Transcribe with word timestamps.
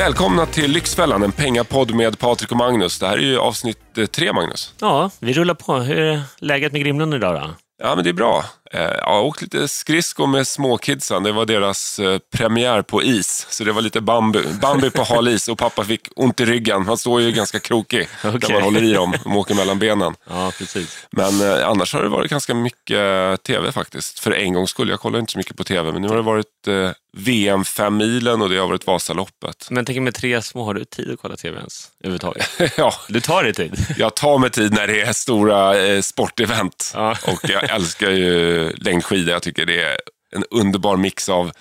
Välkomna 0.00 0.46
till 0.46 0.70
Lyxfällan, 0.70 1.22
en 1.22 1.32
pengapodd 1.32 1.94
med 1.94 2.18
Patrik 2.18 2.50
och 2.50 2.56
Magnus. 2.56 2.98
Det 2.98 3.06
här 3.06 3.16
är 3.16 3.22
ju 3.22 3.38
avsnitt 3.38 3.98
eh, 3.98 4.06
tre, 4.06 4.32
Magnus. 4.32 4.74
Ja, 4.80 5.10
vi 5.18 5.32
rullar 5.32 5.54
på. 5.54 5.76
Hur 5.76 5.98
är 5.98 6.22
läget 6.38 6.72
med 6.72 6.80
Grimlund 6.80 7.14
idag 7.14 7.34
då? 7.34 7.50
Ja, 7.82 7.94
men 7.94 8.04
det 8.04 8.10
är 8.10 8.14
bra. 8.14 8.44
Eh, 8.74 8.80
Jag 8.80 9.06
har 9.06 9.20
åkt 9.22 9.42
lite 9.42 9.68
skridskor 9.68 10.26
med 10.26 10.46
småkidsen. 10.46 11.22
Det 11.22 11.32
var 11.32 11.46
deras 11.46 11.98
eh, 11.98 12.18
premiär 12.36 12.82
på 12.82 13.02
is, 13.02 13.46
så 13.50 13.64
det 13.64 13.72
var 13.72 13.82
lite 13.82 14.00
Bambi, 14.00 14.42
Bambi 14.62 14.90
på 14.90 15.02
hal 15.02 15.28
is 15.28 15.48
och 15.48 15.58
pappa 15.58 15.84
fick 15.84 16.08
ont 16.16 16.40
i 16.40 16.44
ryggen. 16.44 16.86
Han 16.86 16.98
står 16.98 17.20
ju 17.20 17.32
ganska 17.32 17.60
krokig 17.60 18.08
när 18.24 18.36
Okej. 18.36 18.52
man 18.54 18.62
håller 18.62 18.82
i 18.82 18.92
dem. 18.92 19.14
De 19.24 19.36
åker 19.36 19.54
mellan 19.54 19.78
benen. 19.78 20.14
Ja, 20.28 20.52
precis. 20.58 20.98
Men 21.10 21.40
eh, 21.40 21.68
annars 21.68 21.94
har 21.94 22.02
det 22.02 22.08
varit 22.08 22.30
ganska 22.30 22.54
mycket 22.54 23.42
tv 23.42 23.72
faktiskt. 23.72 24.18
För 24.18 24.30
en 24.32 24.52
gångs 24.54 24.70
skull. 24.70 24.88
Jag 24.88 25.00
kollar 25.00 25.18
inte 25.18 25.32
så 25.32 25.38
mycket 25.38 25.56
på 25.56 25.64
tv, 25.64 25.92
men 25.92 26.02
nu 26.02 26.08
har 26.08 26.16
det 26.16 26.22
varit 26.22 26.66
eh, 26.68 26.90
VM 27.16 27.64
5 27.64 27.96
milen 27.96 28.42
och 28.42 28.48
det 28.50 28.56
har 28.56 28.66
varit 28.68 28.86
Vasaloppet. 28.86 29.66
Men 29.70 29.84
tänk 29.84 30.00
med 30.00 30.14
tre 30.14 30.42
små, 30.42 30.64
har 30.64 30.74
du 30.74 30.84
tid 30.84 31.10
att 31.12 31.18
kolla 31.22 31.36
tv 31.36 31.58
ens 31.58 31.88
överhuvudtaget? 32.04 32.50
ja, 32.76 32.92
Du 33.08 33.20
tar 33.20 33.42
dig 33.42 33.54
tid. 33.54 33.86
jag 33.98 34.16
tar 34.16 34.38
mig 34.38 34.50
tid 34.50 34.72
när 34.72 34.86
det 34.86 35.00
är 35.00 35.12
stora 35.12 35.78
eh, 35.86 36.00
sportevent. 36.00 36.92
Ja. 36.94 37.16
Och 37.26 37.40
jag 37.50 37.70
älskar 37.70 38.10
ju 38.10 38.59
längdskidor. 38.76 39.32
Jag 39.32 39.42
tycker 39.42 39.66
det 39.66 39.82
är 39.82 39.96
en 40.36 40.44
underbar 40.50 40.96
mix 40.96 41.28
av 41.28 41.52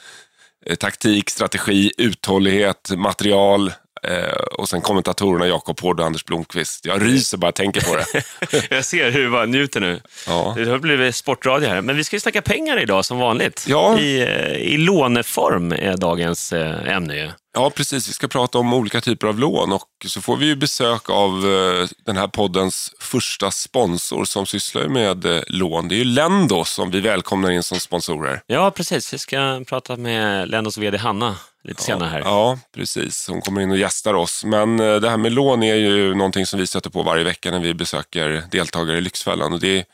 eh, 0.65 0.75
taktik, 0.75 1.29
strategi, 1.29 1.91
uthållighet, 1.97 2.91
material 2.97 3.71
eh, 4.03 4.43
och 4.57 4.69
sen 4.69 4.81
kommentatorerna 4.81 5.47
Jakob 5.47 5.79
Hård 5.79 5.99
och 5.99 6.05
Anders 6.05 6.25
Blomqvist. 6.25 6.85
Jag 6.85 7.05
ryser 7.05 7.37
bara 7.37 7.47
jag 7.47 7.55
tänker 7.55 7.81
på 7.81 7.95
det. 7.95 8.23
Jag 8.75 8.85
ser 8.85 9.11
hur 9.11 9.23
du 9.23 9.29
bara 9.29 9.45
njuter 9.45 9.79
nu. 9.79 10.01
Ja. 10.27 10.53
Det 10.57 10.65
har 10.65 10.79
blivit 10.79 11.15
sportradio 11.15 11.69
här. 11.69 11.81
Men 11.81 11.97
vi 11.97 12.03
ska 12.03 12.15
ju 12.15 12.19
snacka 12.19 12.41
pengar 12.41 12.79
idag 12.79 13.05
som 13.05 13.17
vanligt. 13.17 13.65
Ja. 13.67 13.99
I, 13.99 14.21
eh, 14.21 14.57
I 14.57 14.77
låneform 14.77 15.71
är 15.71 15.97
dagens 15.97 16.53
ämne 16.53 17.15
ju. 17.15 17.29
Ja, 17.53 17.69
precis. 17.69 18.09
Vi 18.09 18.13
ska 18.13 18.27
prata 18.27 18.57
om 18.57 18.73
olika 18.73 19.01
typer 19.01 19.27
av 19.27 19.39
lån 19.39 19.71
och 19.71 19.87
så 20.05 20.21
får 20.21 20.37
vi 20.37 20.45
ju 20.45 20.55
besök 20.55 21.09
av 21.09 21.29
eh, 21.29 21.87
den 22.05 22.17
här 22.17 22.27
poddens 22.27 22.93
första 22.99 23.51
sponsor 23.51 24.25
som 24.25 24.45
sysslar 24.45 24.87
med 24.87 25.25
eh, 25.25 25.41
lån. 25.47 25.87
Det 25.87 25.95
är 25.95 25.97
ju 25.97 26.03
Lendo 26.03 26.65
som 26.65 26.91
vi 26.91 27.01
välkomnar 27.01 27.51
in 27.51 27.63
som 27.63 27.79
sponsorer. 27.79 28.41
Ja, 28.47 28.71
precis. 28.71 29.13
Vi 29.13 29.17
ska 29.17 29.63
prata 29.67 29.95
med 29.95 30.49
Lendos 30.49 30.77
vd 30.77 30.97
Hanna 30.97 31.35
lite 31.63 31.83
senare 31.83 32.09
här. 32.09 32.19
Ja, 32.19 32.59
precis. 32.75 33.27
Hon 33.27 33.41
kommer 33.41 33.61
in 33.61 33.71
och 33.71 33.77
gästar 33.77 34.13
oss. 34.13 34.43
Men 34.45 34.79
eh, 34.79 34.95
det 34.95 35.09
här 35.09 35.17
med 35.17 35.31
lån 35.31 35.63
är 35.63 35.75
ju 35.75 36.15
någonting 36.15 36.45
som 36.45 36.59
vi 36.59 36.67
stöter 36.67 36.89
på 36.89 37.03
varje 37.03 37.23
vecka 37.23 37.51
när 37.51 37.59
vi 37.59 37.73
besöker 37.73 38.43
deltagare 38.51 38.97
i 38.97 39.01
Lyxfällan. 39.01 39.53
Och 39.53 39.59
det 39.59 39.79
är 39.79 39.85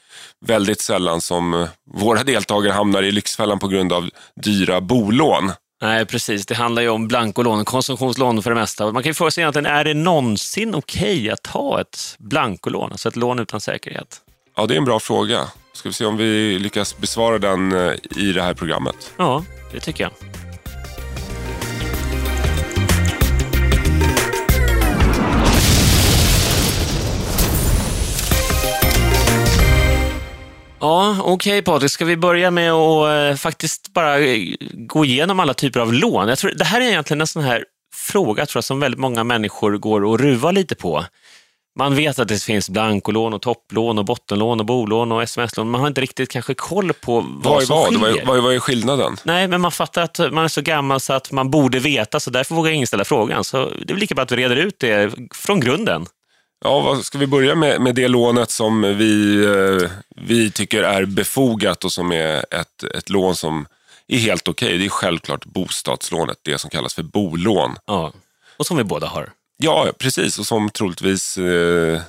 väldigt 0.46 0.82
sällan 0.82 1.22
som 1.22 1.68
våra 1.94 2.24
deltagare 2.24 2.74
hamnar 2.74 3.04
i 3.04 3.12
Lyxfällan 3.12 3.60
på 3.60 3.68
grund 3.68 3.94
av 3.94 4.10
dyra 4.36 4.82
bolån. 4.82 5.52
Nej, 5.82 6.06
precis. 6.06 6.46
Det 6.46 6.56
handlar 6.56 6.82
ju 6.82 6.90
om 6.90 7.08
blankolån, 7.08 7.66
konsumtionslån 7.66 8.44
för 8.44 8.50
det 8.50 8.56
mesta. 8.56 8.92
Man 8.92 9.04
kan 9.04 9.10
ju 9.10 9.14
fråga 9.14 9.32
sig 9.32 9.42
egentligen, 9.42 9.66
är 9.66 9.84
det 9.84 9.94
någonsin 9.94 10.76
okej 10.76 11.30
att 11.30 11.44
ta 11.44 11.82
ett 11.82 12.16
blankolån, 12.20 12.92
alltså 12.92 13.10
ett 13.10 13.16
lån 13.16 13.40
utan 13.40 13.62
säkerhet? 13.62 14.22
Ja, 14.56 14.66
det 14.66 14.74
är 14.74 14.78
en 14.78 14.86
bra 14.86 15.00
fråga. 15.00 15.42
Ska 15.74 15.90
vi 15.90 15.94
se 15.94 16.06
om 16.06 16.18
vi 16.18 16.60
lyckas 16.60 16.98
besvara 16.98 17.38
den 17.38 17.72
eh, 17.72 17.94
i 18.16 18.32
det 18.32 18.42
här 18.42 18.54
programmet. 18.54 19.14
Ja, 19.18 19.44
det 19.72 19.80
tycker 19.80 20.04
jag. 20.04 20.35
Ja, 30.86 31.18
okej 31.24 31.62
Patrik. 31.62 31.92
Ska 31.92 32.06
vi 32.06 32.18
börja 32.18 32.52
med 32.52 32.72
att 32.72 33.32
eh, 33.32 33.38
faktiskt 33.38 33.94
bara 33.94 34.20
eh, 34.20 34.56
gå 34.74 35.06
igenom 35.06 35.40
alla 35.40 35.54
typer 35.54 35.80
av 35.80 35.94
lån? 35.94 36.28
Jag 36.28 36.38
tror, 36.38 36.52
det 36.52 36.64
här 36.66 36.82
är 36.82 36.86
egentligen 36.86 37.22
en 37.22 37.28
sån 37.28 37.44
här 37.44 37.66
fråga 37.96 38.46
tror 38.46 38.58
jag, 38.58 38.64
som 38.64 38.80
väldigt 38.80 39.00
många 39.00 39.24
människor 39.24 39.78
går 39.78 40.04
och 40.04 40.20
ruvar 40.20 40.52
lite 40.52 40.76
på. 40.76 41.06
Man 41.80 41.96
vet 41.96 42.20
att 42.20 42.28
det 42.28 42.44
finns 42.44 42.70
blankolån, 42.70 43.34
och 43.34 43.42
topplån, 43.42 43.98
och 43.98 44.06
bottenlån, 44.06 44.60
och 44.60 44.66
bolån 44.66 45.12
och 45.12 45.24
sms-lån. 45.24 45.70
Man 45.70 45.82
har 45.82 45.88
inte 45.88 46.02
riktigt 46.02 46.30
kanske 46.30 46.54
koll 46.54 46.94
på 46.94 47.14
vad, 47.14 47.54
Vad 47.54 47.64
som 47.64 47.76
vad? 47.76 47.88
skiljer. 47.88 48.26
Vad 48.26 48.38
är, 48.38 48.42
vad 48.42 48.56
är, 48.56 48.60
skillnaden? 48.60 49.18
Nej, 49.24 49.48
men 49.48 49.62
man 49.62 49.72
fattar 49.72 50.02
att 50.02 50.20
man 50.20 50.44
är 50.44 50.48
så 50.48 50.62
gammal 50.62 51.00
så 51.00 51.14
att 51.14 51.32
man 51.32 51.52
borde 51.52 51.80
veta, 51.80 52.20
så 52.20 52.30
därför 52.30 52.56
vågar 52.56 52.72
ingen 52.72 52.88
ställa 52.88 53.06
frågan. 53.06 53.44
Så 53.44 53.70
det 53.86 53.94
är 53.94 53.98
lika 53.98 54.16
bra 54.16 54.24
att 54.24 54.32
vi 54.32 54.36
reder 54.36 54.56
ut 54.56 54.80
det 54.80 55.14
från 55.34 55.60
grunden. 55.60 56.06
Ja, 56.64 56.80
vad, 56.80 57.06
ska 57.06 57.18
vi 57.18 57.28
börja 57.28 57.56
med, 57.56 57.82
med 57.82 57.96
det 57.96 58.08
lånet 58.08 58.52
som 58.52 58.82
vi, 58.82 59.44
eh, 59.46 59.90
vi 60.16 60.52
tycker 60.52 60.84
är 60.84 61.06
befogat 61.06 61.86
och 61.86 61.92
som 61.92 62.12
är 62.12 62.46
ett, 62.52 62.84
ett 62.84 63.10
lån 63.10 63.36
som 63.36 63.68
är 64.08 64.18
helt 64.18 64.48
okej. 64.48 64.78
Det 64.78 64.86
är 64.86 64.90
självklart 64.90 65.46
bostadslånet, 65.46 66.38
det 66.42 66.58
som 66.58 66.70
kallas 66.70 66.94
för 66.94 67.04
bolån. 67.04 67.76
Ja. 67.86 68.14
Och 68.58 68.66
som 68.66 68.78
vi 68.78 68.84
båda 68.84 69.08
har. 69.08 69.32
Ja, 69.58 69.92
precis. 69.98 70.40
Och 70.40 70.48
som 70.48 70.70
troligtvis 70.70 71.38
eh, 71.38 72.02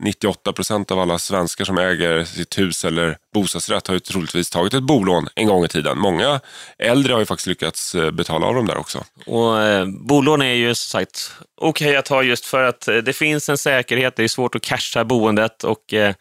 98 0.00 0.52
procent 0.52 0.90
av 0.90 0.98
alla 0.98 1.18
svenskar 1.18 1.64
som 1.64 1.78
äger 1.78 2.24
sitt 2.24 2.58
hus 2.58 2.84
eller 2.84 3.16
bostadsrätt 3.34 3.86
har 3.86 3.94
ju 3.94 4.00
troligtvis 4.00 4.50
tagit 4.50 4.74
ett 4.74 4.82
bolån 4.82 5.28
en 5.34 5.46
gång 5.46 5.64
i 5.64 5.68
tiden. 5.68 5.98
Många 5.98 6.40
äldre 6.78 7.12
har 7.12 7.20
ju 7.20 7.26
faktiskt 7.26 7.46
lyckats 7.46 7.94
eh, 7.94 8.10
betala 8.10 8.46
av 8.46 8.54
dem 8.54 8.66
där 8.66 8.78
också. 8.78 9.04
Och 9.26 9.62
eh, 9.62 9.86
bolån 9.86 10.42
är 10.42 10.54
ju 10.54 10.74
som 10.74 11.00
sagt 11.00 11.32
okej 11.60 11.96
att 11.96 12.08
ha 12.08 12.22
just 12.22 12.46
för 12.46 12.62
att 12.62 12.88
eh, 12.88 12.96
det 12.96 13.12
finns 13.12 13.48
en 13.48 13.58
säkerhet, 13.58 14.16
det 14.16 14.24
är 14.24 14.28
svårt 14.28 14.54
att 14.54 14.62
casha 14.62 15.04
boendet 15.04 15.64
och 15.64 15.94
eh, 15.94 16.14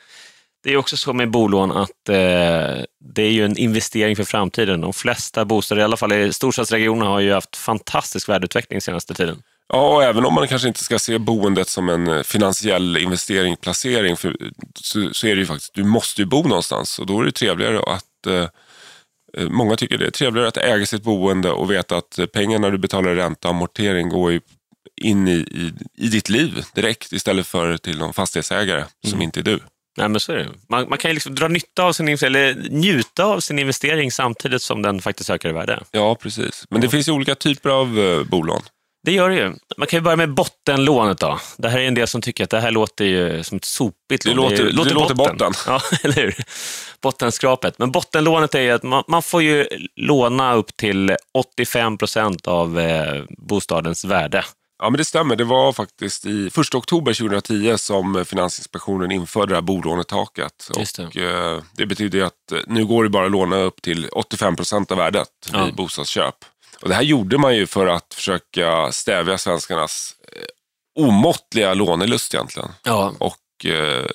det 0.63 0.73
är 0.73 0.77
också 0.77 0.97
så 0.97 1.13
med 1.13 1.31
bolån 1.31 1.71
att 1.71 2.09
eh, 2.09 2.83
det 3.15 3.23
är 3.23 3.31
ju 3.31 3.45
en 3.45 3.57
investering 3.57 4.15
för 4.15 4.23
framtiden. 4.23 4.81
De 4.81 4.93
flesta 4.93 5.45
bostäder, 5.45 5.81
i 5.81 5.83
alla 5.83 5.97
fall 5.97 6.11
i 6.11 6.33
storstadsregionerna, 6.33 7.11
har 7.11 7.19
ju 7.19 7.33
haft 7.33 7.55
fantastisk 7.55 8.29
värdeutveckling 8.29 8.81
senaste 8.81 9.13
tiden. 9.13 9.41
Ja, 9.73 9.95
och 9.95 10.03
även 10.03 10.25
om 10.25 10.33
man 10.33 10.47
kanske 10.47 10.67
inte 10.67 10.83
ska 10.83 10.99
se 10.99 11.17
boendet 11.17 11.67
som 11.67 11.89
en 11.89 12.07
eh, 12.07 12.23
finansiell 12.23 12.97
investering, 12.97 13.55
placering, 13.55 14.17
för, 14.17 14.35
så, 14.81 15.09
så 15.13 15.27
är 15.27 15.35
det 15.35 15.39
ju 15.39 15.45
faktiskt, 15.45 15.73
du 15.73 15.83
måste 15.83 16.21
ju 16.21 16.25
bo 16.25 16.43
någonstans 16.43 16.99
och 16.99 17.05
då 17.05 17.21
är 17.21 17.25
det 17.25 17.31
trevligare 17.31 17.79
att 17.79 18.27
eh, 18.27 18.47
eh, 19.37 19.49
Många 19.49 19.75
tycker 19.75 19.97
det 19.97 20.05
är 20.05 20.11
trevligare 20.11 20.47
att 20.47 20.57
äga 20.57 20.85
sitt 20.85 21.03
boende 21.03 21.51
och 21.51 21.71
veta 21.71 21.97
att 21.97 22.19
eh, 22.19 22.25
pengarna 22.25 22.69
du 22.69 22.77
betalar 22.77 23.11
i 23.11 23.15
ränta 23.15 23.47
och 23.47 23.55
amortering 23.55 24.09
går 24.09 24.31
ju 24.31 24.41
in 25.01 25.27
i, 25.27 25.31
i, 25.31 25.73
i 25.97 26.07
ditt 26.07 26.29
liv 26.29 26.63
direkt 26.75 27.11
istället 27.13 27.47
för 27.47 27.77
till 27.77 27.97
någon 27.97 28.13
fastighetsägare 28.13 28.83
som 29.07 29.21
inte 29.21 29.39
är 29.39 29.43
du. 29.43 29.59
Nej, 29.97 30.09
men 30.09 30.19
så 30.19 30.31
är 30.31 30.37
det. 30.37 30.49
Man, 30.69 30.89
man 30.89 30.97
kan 30.97 31.11
ju 31.11 31.13
liksom 31.13 31.35
dra 31.35 31.47
nytta 31.47 31.83
av 31.83 31.93
sin 31.93 32.07
investering, 32.07 32.35
eller 32.35 32.69
njuta 32.69 33.25
av 33.25 33.39
sin 33.39 33.59
investering 33.59 34.11
samtidigt 34.11 34.61
som 34.61 34.81
den 34.81 35.01
faktiskt 35.01 35.29
ökar 35.29 35.49
i 35.49 35.53
värde. 35.53 35.83
Ja, 35.91 36.15
precis. 36.15 36.65
Men 36.69 36.81
det 36.81 36.89
finns 36.89 37.07
ju 37.07 37.11
olika 37.11 37.35
typer 37.35 37.69
av 37.69 38.25
bolån. 38.29 38.61
Det 39.03 39.11
gör 39.11 39.29
det 39.29 39.35
ju. 39.35 39.53
Man 39.77 39.87
kan 39.87 39.97
ju 39.97 40.01
börja 40.01 40.15
med 40.17 40.33
bottenlånet 40.33 41.19
då. 41.19 41.39
Det 41.57 41.69
här 41.69 41.79
är 41.79 41.87
en 41.87 41.93
del 41.93 42.07
som 42.07 42.21
tycker 42.21 42.43
att 42.43 42.49
det 42.49 42.59
här 42.59 42.71
låter 42.71 43.05
ju 43.05 43.43
som 43.43 43.57
ett 43.57 43.65
sopigt 43.65 44.23
Det 44.23 44.33
lån. 44.33 44.51
låter- 44.51 44.63
det 44.85 44.93
låter 44.93 45.15
botten. 45.15 45.51
Ja, 45.67 45.81
eller 46.03 46.15
hur? 46.15 46.35
Bottenskrapet. 47.01 47.79
Men 47.79 47.91
bottenlånet 47.91 48.55
är 48.55 48.61
ju 48.61 48.71
att 48.71 48.83
man, 48.83 49.03
man 49.07 49.23
får 49.23 49.41
ju 49.43 49.67
låna 49.95 50.53
upp 50.53 50.77
till 50.77 51.15
85 51.33 51.97
procent 51.97 52.47
av 52.47 52.79
eh, 52.79 53.23
bostadens 53.37 54.05
värde. 54.05 54.45
Ja, 54.81 54.89
men 54.89 54.97
det 54.97 55.05
stämmer. 55.05 55.35
Det 55.35 55.43
var 55.43 55.73
faktiskt 55.73 56.25
i 56.25 56.47
1 56.47 56.75
oktober 56.75 57.13
2010 57.13 57.77
som 57.77 58.25
Finansinspektionen 58.25 59.11
införde 59.11 59.51
det 59.51 59.55
här 59.55 59.61
bolånetaket. 59.61 60.69
Det. 60.97 61.03
Och, 61.05 61.17
eh, 61.17 61.61
det 61.73 61.85
betyder 61.85 62.21
att 62.23 62.51
eh, 62.51 62.59
nu 62.67 62.85
går 62.85 63.03
det 63.03 63.09
bara 63.09 63.25
att 63.25 63.31
låna 63.31 63.57
upp 63.57 63.81
till 63.81 64.07
85 64.11 64.55
procent 64.55 64.91
av 64.91 64.97
värdet 64.97 65.27
Ja. 65.53 65.65
vid 65.65 65.75
bostadsköp. 65.75 66.35
Och 66.81 66.89
det 66.89 66.95
här 66.95 67.01
gjorde 67.03 67.37
man 67.37 67.55
ju 67.55 67.67
för 67.67 67.87
att 67.87 68.13
försöka 68.13 68.91
stävja 68.91 69.37
svenskarnas 69.37 70.15
eh, 70.31 71.03
omåttliga 71.05 71.73
lånelust 71.73 72.33
egentligen. 72.33 72.69
Ja. 72.83 73.13
Och 73.19 73.65
eh, 73.65 74.05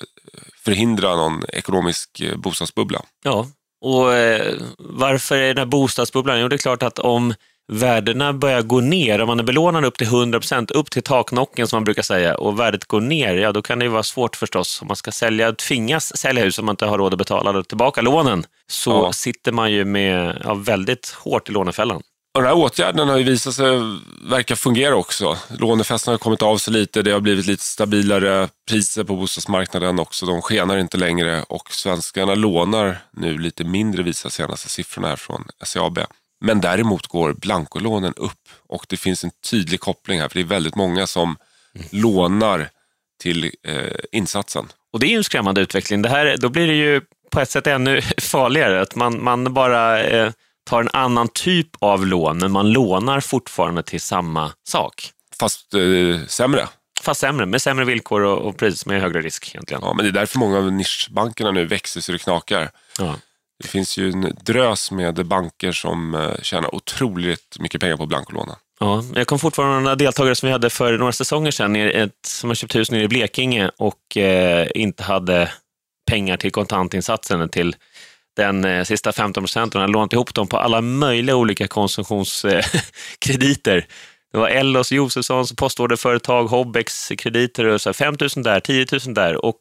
förhindra 0.63 1.15
någon 1.15 1.43
ekonomisk 1.49 2.19
eh, 2.19 2.35
bostadsbubbla. 2.37 3.01
Ja, 3.23 3.47
och 3.81 4.13
eh, 4.13 4.53
varför 4.79 5.35
är 5.37 5.47
den 5.47 5.57
här 5.57 5.65
bostadsbubblan? 5.65 6.39
Jo, 6.39 6.47
det 6.47 6.55
är 6.55 6.57
klart 6.57 6.83
att 6.83 6.99
om 6.99 7.33
värdena 7.71 8.33
börjar 8.33 8.61
gå 8.61 8.79
ner, 8.79 9.21
om 9.21 9.27
man 9.27 9.39
är 9.39 9.43
belånad 9.43 9.85
upp 9.85 9.97
till 9.97 10.07
100% 10.07 10.71
upp 10.73 10.91
till 10.91 11.03
taknocken 11.03 11.67
som 11.67 11.77
man 11.77 11.83
brukar 11.83 12.01
säga, 12.01 12.37
och 12.37 12.59
värdet 12.59 12.85
går 12.85 13.01
ner, 13.01 13.33
ja 13.35 13.51
då 13.51 13.61
kan 13.61 13.79
det 13.79 13.85
ju 13.85 13.91
vara 13.91 14.03
svårt 14.03 14.35
förstås. 14.35 14.81
Om 14.81 14.87
man 14.87 14.95
ska 14.95 15.11
sälja, 15.11 15.51
tvingas 15.53 16.17
sälja 16.17 16.43
hus 16.43 16.59
om 16.59 16.65
man 16.65 16.73
inte 16.73 16.85
har 16.85 16.97
råd 16.97 17.13
att 17.13 17.17
betala 17.17 17.63
tillbaka 17.63 18.01
lånen, 18.01 18.45
så 18.67 18.91
Ja. 18.91 19.13
sitter 19.13 19.51
man 19.51 19.71
ju 19.71 19.85
med 19.85 20.41
ja, 20.43 20.53
väldigt 20.53 21.09
hårt 21.09 21.49
i 21.49 21.51
lånefällan. 21.51 22.01
Och 22.35 22.41
den 22.41 22.49
här 22.49 22.57
åtgärden 22.57 23.09
har 23.09 23.17
ju 23.17 23.23
visat 23.23 23.53
sig 23.53 23.65
verka 24.29 24.55
fungera 24.55 24.95
också. 24.95 25.37
Lånefesten 25.59 26.11
har 26.11 26.17
kommit 26.17 26.41
av 26.41 26.57
sig 26.57 26.73
lite, 26.73 27.01
det 27.01 27.11
har 27.11 27.19
blivit 27.19 27.45
lite 27.45 27.63
stabilare 27.63 28.49
priser 28.69 29.03
på 29.03 29.15
bostadsmarknaden 29.15 29.99
också. 29.99 30.25
De 30.25 30.41
skenar 30.41 30.77
inte 30.77 30.97
längre 30.97 31.43
och 31.43 31.73
svenskarna 31.73 32.35
lånar 32.35 32.97
nu 33.11 33.37
lite 33.37 33.63
mindre 33.63 34.03
visar 34.03 34.29
senaste 34.29 34.69
siffrorna 34.69 35.07
här 35.07 35.15
från 35.15 35.47
SCAB. 35.63 35.99
Men 36.41 36.61
däremot 36.61 37.07
går 37.07 37.33
blankolånen 37.33 38.13
upp 38.17 38.49
och 38.67 38.85
det 38.89 38.97
finns 38.97 39.23
en 39.23 39.31
tydlig 39.49 39.79
koppling 39.79 40.21
här 40.21 40.29
för 40.29 40.35
det 40.35 40.43
är 40.43 40.47
väldigt 40.47 40.75
många 40.75 41.07
som 41.07 41.37
lånar 41.91 42.69
till 43.21 43.51
eh, 43.67 43.97
insatsen. 44.11 44.65
Och 44.93 44.99
det 44.99 45.07
är 45.07 45.11
ju 45.11 45.17
en 45.17 45.23
skrämmande 45.23 45.61
utveckling. 45.61 46.01
Det 46.01 46.09
här, 46.09 46.37
då 46.37 46.49
blir 46.49 46.67
det 46.67 46.73
ju 46.73 47.01
på 47.31 47.39
ett 47.39 47.49
sätt 47.49 47.67
ännu 47.67 48.01
farligare, 48.17 48.81
att 48.81 48.95
man, 48.95 49.23
man 49.23 49.53
bara 49.53 50.03
eh, 50.03 50.31
tar 50.65 50.81
en 50.81 50.89
annan 50.93 51.27
typ 51.27 51.69
av 51.79 52.05
lån, 52.05 52.37
men 52.37 52.51
man 52.51 52.71
lånar 52.71 53.19
fortfarande 53.19 53.83
till 53.83 54.01
samma 54.01 54.51
sak. 54.67 55.11
fast 55.39 55.73
eh, 55.73 56.27
sämre. 56.27 56.67
Fast 57.01 57.21
sämre, 57.21 57.45
med 57.45 57.61
sämre 57.61 57.85
villkor 57.85 58.21
och, 58.21 58.37
och 58.37 58.57
pris 58.57 58.85
med 58.85 59.01
högre 59.01 59.21
risk 59.21 59.51
egentligen. 59.55 59.81
Ja, 59.83 59.93
men 59.93 60.05
det 60.05 60.09
är 60.09 60.13
därför 60.13 60.39
många 60.39 60.57
av 60.57 60.71
nischbankerna 60.71 61.51
nu 61.51 61.65
växer 61.65 62.01
så 62.01 62.11
det 62.11 62.17
knakar. 62.17 62.71
Ja. 62.99 63.15
Det 63.63 63.67
finns 63.67 63.97
ju 63.97 64.09
en 64.09 64.37
drös 64.41 64.91
med 64.91 65.25
banker 65.25 65.71
som 65.71 66.15
eh, 66.15 66.31
tjänar 66.41 66.75
otroligt 66.75 67.57
mycket 67.59 67.81
pengar 67.81 67.97
på 67.97 68.05
blankolånen. 68.05 68.55
Ja, 68.79 69.03
jag 69.15 69.27
kom 69.27 69.39
fortfarande 69.39 69.79
några 69.79 69.95
deltagare 69.95 70.35
som 70.35 70.47
vi 70.47 70.53
hade 70.53 70.69
för 70.69 70.97
några 70.97 71.11
säsonger 71.11 71.51
sedan, 71.51 71.75
ett, 71.75 72.11
som 72.27 72.49
har 72.49 72.55
köpt 72.55 72.75
hus 72.75 72.91
nere 72.91 73.03
i 73.03 73.07
Blekinge 73.07 73.71
och 73.77 74.17
eh, 74.17 74.67
inte 74.75 75.03
hade 75.03 75.51
pengar 76.09 76.37
till 76.37 76.51
kontantinsatsen 76.51 77.49
till 77.49 77.75
den 78.35 78.65
eh, 78.65 78.83
sista 78.83 79.11
15 79.11 79.43
procenten. 79.43 79.81
har 79.81 79.87
lånat 79.87 80.13
ihop 80.13 80.33
dem 80.33 80.47
på 80.47 80.57
alla 80.57 80.81
möjliga 80.81 81.35
olika 81.35 81.67
konsumtionskrediter. 81.67 83.85
det 84.31 84.37
var 84.37 84.47
Ellos, 84.47 84.91
Josefssons, 84.91 85.55
postorderföretag, 85.55 86.45
Hobbex 86.45 87.11
krediter 87.17 87.65
och 87.65 87.81
så 87.81 87.89
här, 87.89 87.93
5 87.93 88.15
000 88.35 88.43
där, 88.43 88.59
10 88.59 88.85
000 89.05 89.13
där 89.13 89.45
och 89.45 89.59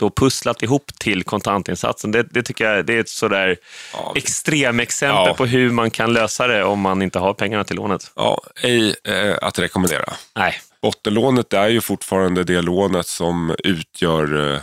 då 0.00 0.10
pusslat 0.10 0.62
ihop 0.62 0.92
till 0.98 1.24
kontantinsatsen. 1.24 2.12
Det, 2.12 2.22
det 2.22 2.42
tycker 2.42 2.64
jag 2.64 2.86
det 2.86 2.94
är 2.94 3.00
ett 3.00 3.08
sådär 3.08 3.56
ja. 3.92 4.12
extremexempel 4.16 5.26
ja. 5.26 5.34
på 5.34 5.46
hur 5.46 5.70
man 5.70 5.90
kan 5.90 6.12
lösa 6.12 6.46
det 6.46 6.64
om 6.64 6.80
man 6.80 7.02
inte 7.02 7.18
har 7.18 7.34
pengarna 7.34 7.64
till 7.64 7.76
lånet. 7.76 8.12
Ja, 8.16 8.40
ej 8.62 8.96
eh, 9.04 9.36
att 9.42 9.58
rekommendera. 9.58 10.12
Nej. 10.36 10.54
Bottenlånet 10.82 11.52
är 11.52 11.68
ju 11.68 11.80
fortfarande 11.80 12.44
det 12.44 12.62
lånet 12.62 13.06
som 13.06 13.56
utgör 13.64 14.54
eh, 14.54 14.60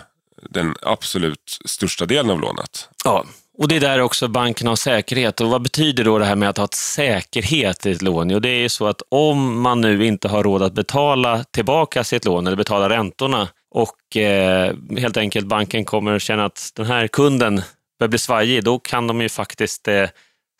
den 0.50 0.76
absolut 0.82 1.60
största 1.66 2.06
delen 2.06 2.32
av 2.32 2.42
lånet. 2.42 2.90
Ja, 3.04 3.26
och 3.58 3.68
det 3.68 3.76
är 3.76 3.80
där 3.80 4.00
också 4.00 4.28
banken 4.28 4.68
har 4.68 4.76
säkerhet. 4.76 5.42
Och 5.42 5.50
vad 5.50 5.62
betyder 5.62 6.04
då 6.04 6.20
det 6.20 6.26
här 6.26 6.36
med 6.36 6.50
att 6.50 6.58
ha 6.58 6.66
ett 6.66 6.74
säkerhet 6.74 7.86
i 7.86 7.92
ett 7.92 8.02
lån? 8.02 8.30
Jo, 8.30 8.40
det 8.40 8.50
är 8.50 8.60
ju 8.60 8.70
så 8.70 8.88
att 8.88 9.02
om 9.10 9.62
man 9.62 9.82
nu 9.82 10.06
inte 10.06 10.28
har 10.28 10.44
råd 10.44 10.64
att 10.64 10.74
betala 10.74 11.44
tillbaka 11.44 12.04
sitt 12.04 12.26
lån 12.26 12.48
eller 12.48 12.58
betala 12.58 12.90
räntorna 12.90 13.48
och 13.72 14.18
eh, 14.18 14.74
helt 14.98 15.18
enkelt 15.18 15.48
banken 15.48 15.86
kommer 15.86 16.20
känna 16.20 16.46
att 16.46 16.72
den 16.76 16.86
här 16.86 17.08
kunden 17.08 17.62
börjar 18.00 18.10
bli 18.10 18.20
svajig, 18.20 18.64
då 18.64 18.80
kan 18.80 19.08
de 19.08 19.22
ju 19.22 19.30
faktiskt 19.30 19.88
eh, 19.88 20.10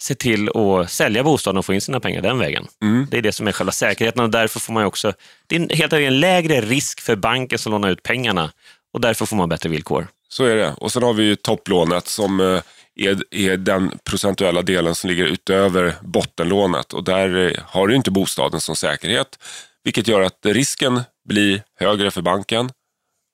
se 0.02 0.16
till 0.16 0.50
att 0.50 0.92
sälja 0.92 1.24
bostaden 1.24 1.58
och 1.58 1.66
få 1.66 1.74
in 1.74 1.82
sina 1.82 2.00
pengar 2.00 2.22
den 2.22 2.40
vägen. 2.40 2.68
Mm. 2.82 3.08
Det 3.12 3.18
är 3.18 3.22
det 3.22 3.32
som 3.32 3.48
är 3.48 3.52
själva 3.52 3.72
säkerheten 3.72 4.24
och 4.24 4.30
därför 4.30 4.60
får 4.60 4.74
man 4.74 4.86
också, 4.86 5.14
det 5.48 5.56
är 5.56 5.60
helt 5.60 5.94
enkelt 5.94 6.08
en 6.08 6.20
lägre 6.20 6.62
risk 6.62 7.02
för 7.02 7.16
banken 7.16 7.60
som 7.60 7.72
lånar 7.72 7.90
ut 7.90 8.04
pengarna 8.04 8.52
och 8.98 9.02
därför 9.02 9.26
får 9.26 9.36
man 9.36 9.50
bättre 9.50 9.70
villkor. 9.70 10.08
Så 10.30 10.44
är 10.44 10.56
det. 10.56 10.74
Och 10.78 10.92
sen 10.92 11.04
har 11.04 11.14
vi 11.14 11.24
ju 11.24 11.36
topplånet 11.36 12.08
som 12.08 12.40
eh, 12.40 12.62
är, 12.96 13.24
är 13.32 13.58
den 13.58 14.00
procentuella 14.04 14.62
delen 14.62 14.96
som 14.96 15.10
ligger 15.10 15.26
utöver 15.26 15.96
bottenlånet 16.02 16.94
och 16.94 17.04
där 17.04 17.48
eh, 17.48 17.64
har 17.66 17.88
du 17.88 17.96
inte 17.96 18.12
bostaden 18.12 18.62
som 18.62 18.76
säkerhet, 18.76 19.40
vilket 19.84 20.08
gör 20.08 20.22
att 20.22 20.40
risken 20.46 21.02
blir 21.30 21.64
högre 21.80 22.12
för 22.12 22.22
banken 22.22 22.70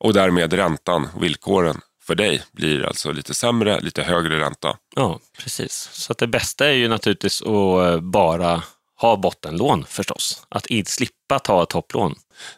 och 0.03 0.13
därmed 0.13 0.53
räntan, 0.53 1.09
villkoren 1.19 1.81
för 2.03 2.15
dig 2.15 2.41
blir 2.51 2.85
alltså 2.85 3.11
lite 3.11 3.33
sämre, 3.33 3.79
lite 3.79 4.03
högre 4.03 4.39
ränta. 4.39 4.77
Ja, 4.95 5.19
precis. 5.37 5.89
Så 5.91 6.13
det 6.13 6.27
bästa 6.27 6.67
är 6.67 6.73
ju 6.73 6.87
naturligtvis 6.87 7.41
att 7.41 7.47
eh, 7.47 7.99
bara 7.99 8.63
ha 9.03 9.17
bottenlån 9.17 9.85
förstås. 9.87 10.47
Att 10.49 10.67
slippa 10.85 11.39
ta 11.43 11.65
topplån. 11.65 12.15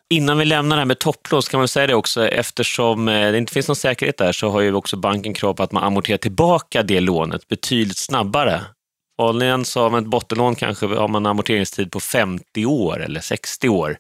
Innan 0.10 0.38
vi 0.38 0.46
lämnar 0.46 0.76
det 0.76 0.80
här 0.80 0.86
med 0.86 1.00
topplån 1.00 1.44
så 1.44 1.52
kan 1.52 1.58
man 1.60 1.68
säga 1.68 1.88
det 1.88 1.96
också, 1.96 2.28
eftersom 2.28 3.08
eh, 3.08 3.32
det 3.32 3.38
inte 3.38 3.54
finns 3.54 3.68
någon 3.68 3.76
säkerhet 3.76 4.18
där 4.18 4.32
så 4.32 4.50
har 4.50 4.62
ju 4.62 4.74
också 4.74 4.98
banken 4.98 5.34
krav 5.34 5.54
på 5.54 5.64
att 5.64 5.72
man 5.72 5.84
amorterar 5.84 6.18
tillbaka 6.18 6.84
det 6.84 7.00
lånet 7.00 7.48
betydligt 7.48 7.98
snabbare. 7.98 8.62
Vanligen 9.18 9.66
så 9.66 9.82
har 9.82 9.90
man 9.90 10.04
ett 10.04 10.10
bottenlån 10.10 10.56
kanske 10.56 10.86
har 10.86 11.08
man 11.08 11.26
amorteringstid 11.26 11.92
på 11.92 12.00
50 12.00 12.66
år 12.66 13.04
eller 13.04 13.22
60 13.22 13.70
år. 13.70 13.98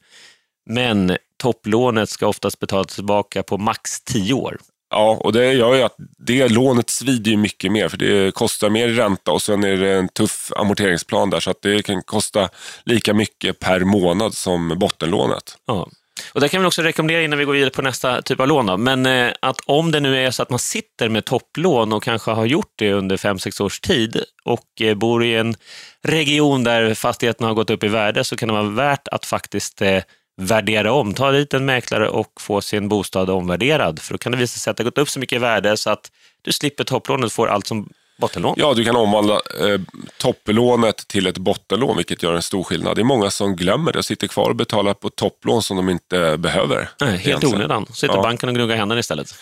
Men 0.69 1.17
topplånet 1.37 2.09
ska 2.09 2.27
oftast 2.27 2.59
betalas 2.59 2.95
tillbaka 2.95 3.43
på 3.43 3.57
max 3.57 4.01
10 4.01 4.33
år. 4.33 4.57
Ja, 4.95 5.17
och 5.21 5.33
det 5.33 5.53
gör 5.53 5.75
ju 5.75 5.81
att 5.81 5.95
det 6.17 6.47
lånet 6.47 6.89
svider 6.89 7.31
ju 7.31 7.37
mycket 7.37 7.71
mer 7.71 7.89
för 7.89 7.97
det 7.97 8.33
kostar 8.33 8.69
mer 8.69 8.87
ränta 8.87 9.31
och 9.31 9.41
sen 9.41 9.63
är 9.63 9.77
det 9.77 9.93
en 9.93 10.07
tuff 10.07 10.51
amorteringsplan 10.55 11.29
där 11.29 11.39
så 11.39 11.51
att 11.51 11.61
det 11.61 11.83
kan 11.83 12.03
kosta 12.03 12.49
lika 12.85 13.13
mycket 13.13 13.59
per 13.59 13.79
månad 13.79 14.33
som 14.33 14.79
bottenlånet. 14.79 15.57
Ja. 15.67 15.89
Och 16.33 16.41
det 16.41 16.49
kan 16.49 16.61
vi 16.61 16.67
också 16.67 16.81
rekommendera 16.81 17.21
innan 17.21 17.39
vi 17.39 17.45
går 17.45 17.53
vidare 17.53 17.69
på 17.69 17.81
nästa 17.81 18.21
typ 18.21 18.39
av 18.39 18.47
lån. 18.47 18.65
Då. 18.65 18.77
Men 18.77 19.05
eh, 19.05 19.33
att 19.39 19.59
om 19.65 19.91
det 19.91 19.99
nu 19.99 20.25
är 20.25 20.31
så 20.31 20.43
att 20.43 20.49
man 20.49 20.59
sitter 20.59 21.09
med 21.09 21.25
topplån 21.25 21.93
och 21.93 22.03
kanske 22.03 22.31
har 22.31 22.45
gjort 22.45 22.73
det 22.75 22.93
under 22.93 23.17
5-6 23.17 23.61
års 23.61 23.79
tid 23.79 24.23
och 24.43 24.81
eh, 24.81 24.95
bor 24.95 25.23
i 25.23 25.35
en 25.35 25.55
region 26.03 26.63
där 26.63 26.93
fastigheten 26.93 27.47
har 27.47 27.53
gått 27.53 27.69
upp 27.69 27.83
i 27.83 27.87
värde 27.87 28.23
så 28.23 28.35
kan 28.35 28.47
det 28.47 28.53
vara 28.53 28.63
värt 28.63 29.07
att 29.07 29.25
faktiskt 29.25 29.81
eh, 29.81 30.03
värdera 30.37 30.93
om. 30.93 31.13
Ta 31.13 31.31
dit 31.31 31.53
en 31.53 31.65
mäklare 31.65 32.09
och 32.09 32.41
få 32.41 32.61
sin 32.61 32.89
bostad 32.89 33.29
omvärderad. 33.29 33.99
För 33.99 34.13
då 34.13 34.17
kan 34.17 34.31
det 34.31 34.37
visa 34.37 34.59
sig 34.59 34.71
att 34.71 34.77
det 34.77 34.83
har 34.83 34.91
gått 34.91 34.97
upp 34.97 35.09
så 35.09 35.19
mycket 35.19 35.35
i 35.35 35.39
värde 35.39 35.77
så 35.77 35.89
att 35.89 36.11
du 36.41 36.51
slipper 36.51 36.83
topplånet 36.83 37.25
och 37.25 37.31
får 37.31 37.47
allt 37.47 37.67
som 37.67 37.89
bottenlån. 38.17 38.55
Ja, 38.57 38.73
du 38.73 38.83
kan 38.83 38.95
omvandla 38.95 39.33
eh, 39.33 39.79
topplånet 40.17 41.07
till 41.07 41.27
ett 41.27 41.37
bottenlån, 41.37 41.97
vilket 41.97 42.23
gör 42.23 42.33
en 42.33 42.41
stor 42.41 42.63
skillnad. 42.63 42.95
Det 42.95 43.01
är 43.01 43.03
många 43.03 43.31
som 43.31 43.55
glömmer 43.55 43.91
det 43.91 43.99
och 43.99 44.05
sitter 44.05 44.27
kvar 44.27 44.49
och 44.49 44.55
betalar 44.55 44.93
på 44.93 45.09
topplån 45.09 45.63
som 45.63 45.77
de 45.77 45.89
inte 45.89 46.37
behöver. 46.37 46.89
Nej, 47.01 47.17
helt 47.17 47.43
onödan. 47.43 47.85
Sitter 47.93 48.15
ja. 48.15 48.21
banken 48.21 48.49
och 48.49 48.55
gnuggar 48.55 48.75
händerna 48.75 48.99
istället. 48.99 49.35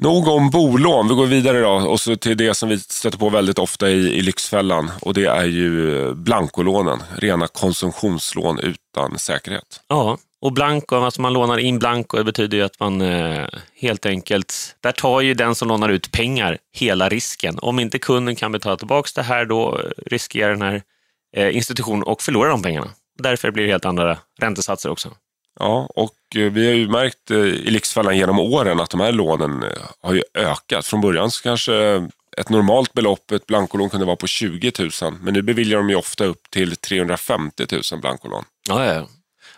Nog 0.00 0.28
om 0.28 0.50
bolån. 0.50 1.08
Vi 1.08 1.14
går 1.14 1.26
vidare 1.26 1.60
då 1.60 1.70
och 1.70 2.00
så 2.00 2.16
till 2.16 2.36
det 2.36 2.54
som 2.54 2.68
vi 2.68 2.78
stöter 2.78 3.18
på 3.18 3.28
väldigt 3.28 3.58
ofta 3.58 3.90
i, 3.90 3.92
i 3.92 4.20
Lyxfällan 4.20 4.90
och 5.00 5.14
det 5.14 5.24
är 5.24 5.44
ju 5.44 6.02
eh, 6.06 6.14
blankolånen. 6.14 7.02
Rena 7.16 7.46
konsumtionslån 7.46 8.58
utan 8.58 9.18
säkerhet. 9.18 9.80
Ja, 9.88 10.18
och 10.40 10.52
blanko, 10.52 10.96
alltså 10.96 11.20
man 11.20 11.32
lånar 11.32 11.58
in 11.58 11.78
blanko, 11.78 12.16
det 12.16 12.24
betyder 12.24 12.58
ju 12.58 12.64
att 12.64 12.80
man 12.80 13.00
eh, 13.00 13.46
helt 13.80 14.06
enkelt, 14.06 14.76
där 14.80 14.92
tar 14.92 15.20
ju 15.20 15.34
den 15.34 15.54
som 15.54 15.68
lånar 15.68 15.88
ut 15.88 16.12
pengar 16.12 16.58
hela 16.72 17.08
risken. 17.08 17.58
Om 17.62 17.78
inte 17.78 17.98
kunden 17.98 18.36
kan 18.36 18.52
betala 18.52 18.76
tillbaka 18.76 19.08
det 19.14 19.22
här, 19.22 19.44
då 19.44 19.80
riskerar 20.06 20.50
den 20.50 20.62
här 20.62 20.82
eh, 21.36 21.56
institutionen 21.56 22.04
att 22.06 22.22
förlora 22.22 22.48
de 22.48 22.62
pengarna. 22.62 22.88
Därför 23.22 23.50
blir 23.50 23.64
det 23.64 23.70
helt 23.70 23.84
andra 23.84 24.18
räntesatser 24.40 24.90
också. 24.90 25.08
Ja, 25.58 25.88
och 25.94 26.14
eh, 26.36 26.52
vi 26.52 26.66
har 26.66 26.74
ju 26.74 26.88
märkt 26.88 27.30
eh, 27.30 27.36
i 27.36 27.70
Lyxfällan 27.70 28.16
genom 28.16 28.38
åren 28.38 28.80
att 28.80 28.90
de 28.90 29.00
här 29.00 29.12
lånen 29.12 29.62
eh, 29.62 29.68
har 30.02 30.14
ju 30.14 30.22
ökat. 30.34 30.86
Från 30.86 31.00
början 31.00 31.30
så 31.30 31.42
kanske 31.42 32.08
ett 32.36 32.48
normalt 32.48 32.92
belopp, 32.92 33.30
ett 33.30 33.46
blankolån 33.46 33.90
kunde 33.90 34.06
vara 34.06 34.16
på 34.16 34.26
20 34.26 34.72
000, 34.78 34.90
men 35.20 35.34
nu 35.34 35.42
beviljar 35.42 35.78
de 35.78 35.90
ju 35.90 35.96
ofta 35.96 36.24
upp 36.24 36.50
till 36.50 36.76
350 36.76 37.66
000 37.92 38.00
blankolån. 38.00 38.44
Ja, 38.68 38.84
ja. 38.84 39.08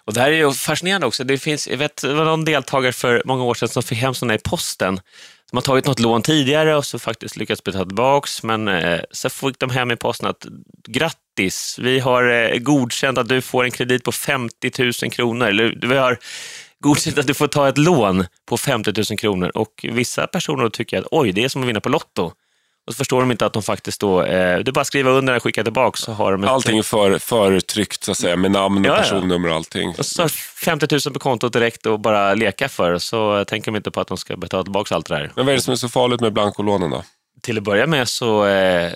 Och 0.04 0.14
det 0.14 0.20
här 0.20 0.30
är 0.30 0.36
ju 0.36 0.52
fascinerande 0.52 1.06
också. 1.06 1.24
Det, 1.24 1.38
finns, 1.38 1.68
jag 1.68 1.76
vet, 1.76 2.02
det 2.02 2.14
var 2.14 2.24
någon 2.24 2.44
deltagare 2.44 2.92
för 2.92 3.22
många 3.24 3.44
år 3.44 3.54
sedan 3.54 3.68
som 3.68 3.82
fick 3.82 3.98
hem 3.98 4.14
sådana 4.14 4.34
i 4.34 4.38
posten 4.38 5.00
de 5.50 5.56
har 5.56 5.62
tagit 5.62 5.86
något 5.86 6.00
lån 6.00 6.22
tidigare 6.22 6.76
och 6.76 6.86
så 6.86 6.98
faktiskt 6.98 7.36
lyckats 7.36 7.64
betala 7.64 7.84
tillbaka, 7.84 8.28
men 8.42 8.68
eh, 8.68 9.00
så 9.10 9.30
fick 9.30 9.58
de 9.58 9.70
hem 9.70 9.90
i 9.90 9.96
posten 9.96 10.28
att 10.28 10.46
grattis, 10.88 11.78
vi 11.82 11.98
har 11.98 12.30
eh, 12.32 12.58
godkänt 12.58 13.18
att 13.18 13.28
du 13.28 13.40
får 13.40 13.64
en 13.64 13.70
kredit 13.70 14.04
på 14.04 14.12
50 14.12 14.70
000 15.02 15.12
kronor. 15.12 15.46
Eller 15.46 15.78
vi 15.88 15.96
har 15.96 16.18
godkänt 16.80 17.18
att 17.18 17.26
du 17.26 17.34
får 17.34 17.46
ta 17.46 17.68
ett 17.68 17.78
lån 17.78 18.24
på 18.46 18.56
50 18.56 18.92
000 19.10 19.18
kronor. 19.18 19.50
Och 19.54 19.86
vissa 19.92 20.26
personer 20.26 20.68
tycker 20.68 20.98
att 20.98 21.06
oj, 21.10 21.32
det 21.32 21.44
är 21.44 21.48
som 21.48 21.62
att 21.62 21.68
vinna 21.68 21.80
på 21.80 21.88
Lotto. 21.88 22.32
Och 22.86 22.92
så 22.94 22.96
förstår 22.96 23.20
de 23.20 23.30
inte 23.30 23.46
att 23.46 23.52
de 23.52 23.62
faktiskt 23.62 24.00
då, 24.00 24.22
eh, 24.22 24.58
det 24.58 24.70
är 24.70 24.72
bara 24.72 24.80
att 24.80 24.86
skriva 24.86 25.10
under 25.10 25.36
och 25.36 25.42
skicka 25.42 25.62
tillbaka 25.62 25.96
så 25.96 26.12
har 26.12 26.32
de... 26.32 26.44
Allting 26.44 26.82
för, 26.82 27.18
förtryckt 27.18 28.04
så 28.04 28.10
att 28.10 28.18
säga, 28.18 28.36
med 28.36 28.50
namn 28.50 28.86
och 28.86 28.92
ja, 28.92 28.96
personnummer 28.96 29.48
och 29.48 29.54
allting. 29.54 29.94
Och 29.98 30.06
så 30.06 30.28
50 30.28 30.86
000 31.06 31.12
på 31.12 31.18
kontot 31.18 31.52
direkt 31.52 31.86
och 31.86 32.00
bara 32.00 32.34
leka 32.34 32.68
för, 32.68 32.98
så 32.98 33.44
tänker 33.44 33.70
de 33.70 33.76
inte 33.76 33.90
på 33.90 34.00
att 34.00 34.08
de 34.08 34.16
ska 34.16 34.36
betala 34.36 34.62
tillbaka 34.62 34.94
allt 34.94 35.06
det 35.06 35.14
där. 35.14 35.32
Men 35.36 35.46
vad 35.46 35.52
är 35.52 35.56
det 35.56 35.62
som 35.62 35.72
är 35.72 35.76
så 35.76 35.88
farligt 35.88 36.20
med 36.20 36.32
blankolånen 36.32 36.90
då? 36.90 37.04
Till 37.42 37.58
att 37.58 37.64
börja 37.64 37.86
med 37.86 38.08
så 38.08 38.46
eh, 38.46 38.92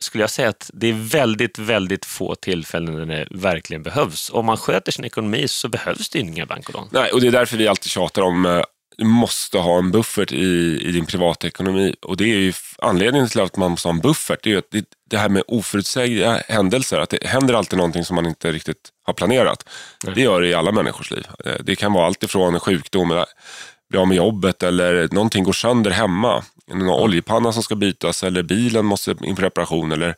skulle 0.00 0.22
jag 0.22 0.30
säga 0.30 0.48
att 0.48 0.70
det 0.74 0.86
är 0.86 0.92
väldigt, 0.92 1.58
väldigt 1.58 2.04
få 2.04 2.34
tillfällen 2.34 2.94
när 2.94 3.06
det 3.06 3.26
verkligen 3.30 3.82
behövs. 3.82 4.30
Om 4.30 4.46
man 4.46 4.56
sköter 4.56 4.92
sin 4.92 5.04
ekonomi 5.04 5.48
så 5.48 5.68
behövs 5.68 6.08
det 6.08 6.18
inga 6.18 6.46
blankolån. 6.46 6.88
Nej, 6.90 7.10
och 7.12 7.20
det 7.20 7.26
är 7.26 7.32
därför 7.32 7.56
vi 7.56 7.68
alltid 7.68 7.90
tjatar 7.90 8.22
om 8.22 8.46
eh, 8.46 8.62
du 8.96 9.04
måste 9.04 9.58
ha 9.58 9.78
en 9.78 9.90
buffert 9.90 10.32
i, 10.32 10.80
i 10.82 10.92
din 10.92 11.06
privatekonomi. 11.06 11.94
Och 12.02 12.16
det 12.16 12.24
är 12.24 12.38
ju 12.38 12.52
anledningen 12.78 13.28
till 13.28 13.40
att 13.40 13.56
man 13.56 13.70
måste 13.70 13.88
ha 13.88 13.94
en 13.94 14.00
buffert. 14.00 14.38
Det 14.42 14.48
är 14.48 14.52
ju 14.52 14.58
att 14.58 14.70
det, 14.70 14.84
det 15.10 15.18
här 15.18 15.28
med 15.28 15.42
oförutsägda 15.48 16.42
händelser, 16.48 16.98
att 16.98 17.10
det 17.10 17.26
händer 17.26 17.54
alltid 17.54 17.76
någonting 17.76 18.04
som 18.04 18.16
man 18.16 18.26
inte 18.26 18.52
riktigt 18.52 18.90
har 19.02 19.14
planerat. 19.14 19.68
Nej. 20.04 20.14
Det 20.14 20.20
gör 20.20 20.40
det 20.40 20.48
i 20.48 20.54
alla 20.54 20.72
människors 20.72 21.10
liv. 21.10 21.26
Eh, 21.44 21.52
det 21.60 21.76
kan 21.76 21.92
vara 21.92 22.06
allt 22.06 22.22
ifrån 22.22 22.60
sjukdom, 22.60 23.10
eh, 23.10 23.24
bli 23.90 23.98
av 23.98 24.08
med 24.08 24.16
jobbet 24.16 24.62
eller 24.62 25.08
någonting 25.12 25.44
går 25.44 25.52
sönder 25.52 25.90
hemma. 25.90 26.44
En 26.66 26.88
oljepanna 26.88 27.52
som 27.52 27.62
ska 27.62 27.74
bytas 27.74 28.22
eller 28.22 28.42
bilen 28.42 28.84
måste 28.84 29.14
in 29.24 29.36
på 29.36 29.42
reparation 29.42 29.92
eller 29.92 30.16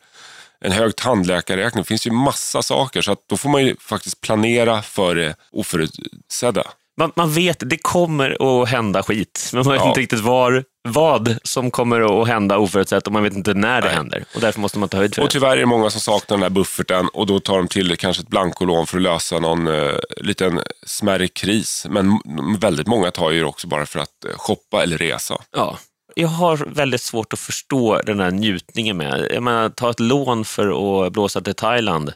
en 0.60 0.72
hög 0.72 0.96
tandläkarräkning. 0.96 1.82
Det 1.82 1.88
finns 1.88 2.06
ju 2.06 2.10
massa 2.10 2.62
saker 2.62 3.02
så 3.02 3.12
att 3.12 3.28
då 3.28 3.36
får 3.36 3.48
man 3.48 3.64
ju 3.64 3.76
faktiskt 3.80 4.20
planera 4.20 4.82
för 4.82 5.14
det 5.14 5.36
oförutsedda. 5.50 6.62
Man, 6.96 7.12
man 7.16 7.32
vet 7.32 7.62
det 7.70 7.76
kommer 7.76 8.62
att 8.62 8.68
hända 8.68 9.02
skit, 9.02 9.50
men 9.52 9.64
man 9.64 9.72
vet 9.72 9.82
Ja. 9.82 9.88
inte 9.88 10.00
riktigt 10.00 10.20
var, 10.20 10.64
vad 10.88 11.36
som 11.42 11.70
kommer 11.70 12.22
att 12.22 12.28
hända 12.28 12.58
oförutsett 12.58 13.06
och 13.06 13.12
man 13.12 13.22
vet 13.22 13.34
inte 13.34 13.54
när 13.54 13.80
det 13.80 13.86
Nej. 13.86 13.96
händer. 13.96 14.24
Och 14.34 14.40
därför 14.40 14.60
måste 14.60 14.78
man 14.78 14.88
ta 14.88 14.96
höjd 14.96 15.14
för 15.14 15.22
Och 15.22 15.28
det. 15.28 15.32
tyvärr 15.32 15.52
är 15.56 15.60
det 15.60 15.66
många 15.66 15.90
som 15.90 16.00
saknar 16.00 16.36
den 16.36 16.42
här 16.42 16.50
bufferten 16.50 17.08
och 17.12 17.26
då 17.26 17.40
tar 17.40 17.56
de 17.58 17.68
till 17.68 17.96
kanske 17.96 18.22
ett 18.22 18.28
blankolån 18.28 18.86
för 18.86 18.96
att 18.96 19.02
lösa 19.02 19.38
någon 19.38 19.66
eh, 19.68 19.94
liten 20.16 20.60
smärre 20.86 21.28
kris. 21.28 21.86
Men 21.90 22.20
väldigt 22.60 22.86
många 22.86 23.10
tar 23.10 23.30
ju 23.30 23.40
det 23.40 23.46
också 23.46 23.66
bara 23.66 23.86
för 23.86 23.98
att 24.00 24.24
eh, 24.28 24.36
shoppa 24.36 24.82
eller 24.82 24.98
resa. 24.98 25.36
Ja. 25.56 25.78
Jag 26.18 26.28
har 26.28 26.56
väldigt 26.56 27.00
svårt 27.02 27.32
att 27.32 27.38
förstå 27.38 28.00
den 28.06 28.20
här 28.20 28.30
njutningen 28.30 28.96
med. 28.96 29.28
Jag 29.34 29.42
menar, 29.42 29.68
ta 29.68 29.90
ett 29.90 30.00
lån 30.00 30.44
för 30.44 31.06
att 31.06 31.12
blåsa 31.12 31.40
till 31.40 31.54
Thailand 31.54 32.12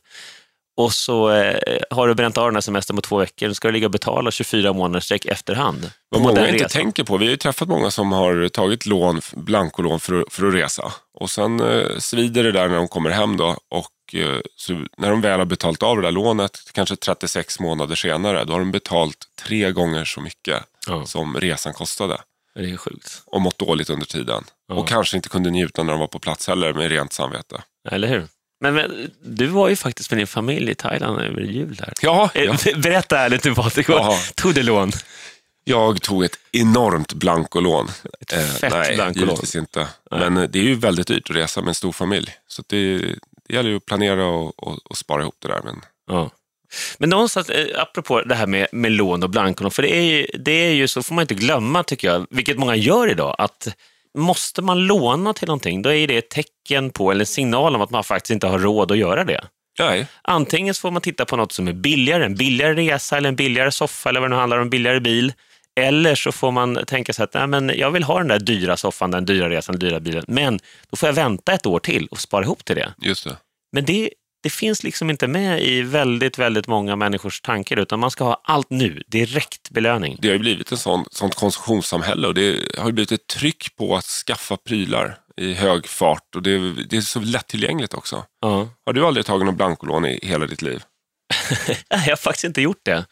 och 0.77 0.93
så 0.93 1.31
eh, 1.31 1.59
har 1.91 2.09
du 2.09 2.15
bränt 2.15 2.39
av 2.39 2.47
den 2.47 2.55
här 2.57 2.61
semestern 2.61 2.97
på 2.97 3.03
två 3.03 3.19
veckor. 3.19 3.49
Då 3.49 3.55
ska 3.55 3.69
du 3.69 3.73
ligga 3.73 3.87
och 3.87 3.91
betala 3.91 4.31
24 4.31 4.73
månader 4.73 5.01
sträck 5.01 5.25
efterhand. 5.27 5.91
Vad 6.09 6.23
många 6.23 6.41
inte 6.49 6.53
resan. 6.65 6.69
tänker 6.69 7.05
på, 7.05 7.17
vi 7.17 7.25
har 7.25 7.31
ju 7.31 7.37
träffat 7.37 7.69
många 7.69 7.91
som 7.91 8.13
har 8.13 8.49
tagit 8.49 8.87
lån, 8.87 9.21
blankolån 9.33 10.01
för, 10.01 10.21
att- 10.21 10.33
för 10.33 10.47
att 10.49 10.55
resa. 10.55 10.93
Och 11.19 11.31
sen 11.31 11.61
eh, 11.61 11.99
svider 11.99 12.45
det 12.45 12.53
där 12.53 12.69
när 12.69 12.77
de 12.77 12.89
kommer 12.89 13.11
hem 13.11 13.37
då. 13.37 13.57
Och 13.71 14.15
eh, 14.15 14.39
så 14.57 14.73
när 14.99 15.11
de 15.11 15.21
väl 15.21 15.39
har 15.39 15.47
betalt 15.47 15.83
av 15.83 15.97
det 15.97 16.03
där 16.03 16.11
lånet, 16.13 16.59
kanske 16.73 16.97
36 16.97 17.61
månader 17.61 17.95
senare, 17.95 18.45
då 18.45 18.53
har 18.53 18.61
de 18.61 18.71
betalt 18.73 19.17
tre 19.45 19.73
gånger 19.73 20.05
så 20.05 20.21
mycket 20.21 20.63
Ja. 20.87 21.07
som 21.07 21.37
resan 21.41 21.73
kostade. 21.73 22.19
Det 22.55 22.71
är 22.71 22.77
sjukt. 22.77 23.23
Och 23.27 23.41
mått 23.41 23.59
dåligt 23.59 23.91
under 23.91 24.07
tiden. 24.07 24.45
Ja. 24.69 24.75
Och 24.75 24.89
kanske 24.89 25.17
inte 25.17 25.29
kunde 25.29 25.51
njuta 25.51 25.83
när 25.83 25.93
de 25.93 26.01
var 26.01 26.07
på 26.07 26.19
plats 26.19 26.49
heller 26.49 26.73
med 26.73 26.89
rent 26.91 27.13
samvete. 27.13 27.63
Eller 27.91 28.09
hur? 28.09 28.27
Men, 28.61 28.75
men 28.75 29.11
du 29.23 29.47
var 29.47 29.69
ju 29.69 29.77
faktiskt 29.77 30.11
med 30.11 30.19
din 30.19 30.27
familj 30.27 30.71
i 30.71 30.75
Thailand 30.75 31.21
över 31.21 31.41
jul 31.41 31.75
där. 31.75 31.93
Ja, 32.03 32.31
Eh, 32.35 32.43
ja. 32.45 32.57
Berätta 32.77 33.19
ärligt 33.19 33.45
nu 33.45 33.55
Patrik, 33.55 33.87
tog 34.35 34.55
du 34.55 34.63
lån? 34.63 34.93
jag 35.65 36.03
tog 36.03 36.25
ett 36.25 36.39
enormt 36.53 37.13
blankolån. 37.13 37.89
Ett 38.21 38.59
fett 38.61 38.73
nej, 38.73 38.95
blankolån. 38.95 39.29
givetvis 39.29 39.57
inte. 39.57 39.89
Men 40.11 40.37
eh, 40.37 40.43
det 40.43 40.59
är 40.59 40.63
ju 40.63 40.75
väldigt 40.75 41.07
dyrt 41.07 41.31
att 41.31 41.37
resa 41.37 41.61
med 41.61 41.69
en 41.69 41.75
stor 41.75 41.93
familj. 41.93 42.31
Så 42.49 42.63
det, 42.67 42.99
det 43.49 43.55
gäller 43.55 43.71
ju 43.71 43.77
att 43.77 43.87
planera 43.87 44.27
och, 44.27 44.63
och, 44.69 44.79
och 44.91 44.97
spara 44.97 45.23
ihop 45.23 45.37
det 45.39 45.49
där. 45.49 45.61
Men 45.65 45.81
Ja. 46.11 46.31
Men 46.99 47.11
någonstans, 47.11 47.51
eh, 47.51 47.83
apropå 47.83 48.21
det 48.23 48.35
här 48.35 48.47
med, 48.47 48.67
med 48.73 48.93
lån 48.93 49.23
och 49.23 49.31
blankolån, 49.31 49.71
för 49.71 49.83
det 49.83 49.97
är, 49.97 50.03
ju, 50.03 50.27
det 50.39 50.53
är 50.53 50.73
ju 50.73 50.89
så, 50.89 51.03
får 51.03 51.15
man 51.15 51.23
inte 51.23 51.35
glömma 51.35 51.83
tycker 51.83 52.09
jag, 52.09 52.27
vilket 52.31 52.59
många 52.59 52.77
gör 52.77 53.11
idag, 53.11 53.37
att 53.39 53.77
måste 54.19 54.63
man 54.63 54.87
låna 54.87 55.33
till 55.33 55.49
någonting, 55.49 55.83
då 55.83 55.93
är 55.93 56.07
det 56.07 56.17
ett 56.17 56.31
tecken 56.31 56.91
på, 56.91 57.11
eller 57.11 57.21
en 57.21 57.27
signal 57.27 57.75
om 57.75 57.83
att 57.83 57.91
man 57.91 58.05
faktiskt 58.05 58.31
inte 58.31 58.47
har 58.47 58.59
råd 58.59 58.93
att 58.93 58.99
göra 58.99 59.25
det. 59.25 59.45
nej, 59.79 60.07
Antingen 60.23 60.75
så 60.75 60.81
får 60.81 60.91
man 60.91 61.03
titta 61.03 61.25
på 61.25 61.37
något 61.37 61.53
som 61.53 61.69
är 61.69 61.73
billigare, 61.73 62.25
en 62.25 62.35
billigare 62.35 62.75
resa 62.75 63.17
eller 63.17 63.29
en 63.29 63.37
billigare 63.37 63.71
soffa 63.73 64.09
eller 64.09 64.21
vad 64.21 64.31
det 64.31 64.35
nu 64.35 64.41
handlar 64.41 64.57
om, 64.57 64.63
en 64.63 64.71
billigare 64.71 65.01
bil. 65.01 65.33
Eller 65.81 66.15
så 66.15 66.33
får 66.33 66.51
man 66.51 66.79
tänka 66.87 67.13
sig 67.13 67.25
att 67.25 67.35
Nej, 67.35 67.47
men 67.47 67.73
jag 67.77 67.91
vill 67.91 68.03
ha 68.03 68.19
den 68.19 68.29
där 68.29 68.39
dyra 68.39 68.77
soffan, 68.77 69.11
den 69.11 69.25
dyra 69.25 69.51
resan, 69.51 69.73
den 69.79 69.89
dyra 69.89 70.01
bilen, 70.01 70.25
men 70.29 70.59
då 70.91 70.97
får 70.97 71.07
jag 71.09 71.15
vänta 71.15 71.53
ett 71.53 71.67
år 71.67 71.79
till 71.79 72.07
och 72.11 72.21
spara 72.21 72.45
ihop 72.45 72.65
till 72.65 72.77
det. 72.77 72.95
just 72.99 73.25
det. 73.25 73.37
Men 73.73 73.85
det, 73.85 74.11
det 74.43 74.51
finns 74.51 74.83
liksom 74.83 75.11
inte 75.11 75.29
med 75.29 75.63
i 75.63 75.83
väldigt, 75.83 76.39
väldigt 76.39 76.67
många 76.67 76.97
människors 76.97 77.41
tankar, 77.41 77.77
utan 77.77 78.01
man 78.01 78.11
ska 78.11 78.25
ha 78.25 78.41
allt 78.45 78.71
nu, 78.71 79.03
direkt 79.07 79.71
belöning. 79.71 80.19
Det 80.21 80.29
har 80.29 80.33
ju 80.33 80.39
blivit 80.39 80.73
ett 80.73 80.81
sånt, 80.81 81.13
sånt 81.15 81.35
konsumtionssamhälle 81.35 82.27
och 82.29 82.35
det 82.35 82.79
har 82.79 82.87
ju 82.87 82.93
blivit 82.93 83.13
ett 83.13 83.27
tryck 83.27 83.77
på 83.77 83.97
att 83.97 84.05
skaffa 84.05 84.57
prylar 84.57 85.19
i 85.37 85.55
hög 85.55 85.87
fart. 85.87 86.35
Och 86.37 86.43
det, 86.43 86.73
det 86.85 86.97
är 86.97 87.01
så 87.01 87.21
lättillgängligt 87.21 87.95
också. 87.95 88.25
Ja. 88.41 88.69
Har 88.87 88.93
du 88.93 89.07
aldrig 89.07 89.27
tagit 89.27 89.47
något 89.47 89.57
blankolån 89.57 90.07
i 90.07 90.19
hela 90.23 90.47
ditt 90.47 90.63
liv? 90.63 90.83
Nej, 91.69 91.77
Jag 91.91 91.99
har 91.99 92.17
faktiskt 92.17 92.45
inte 92.45 92.63
gjort 92.63 92.81
det. 92.85 93.05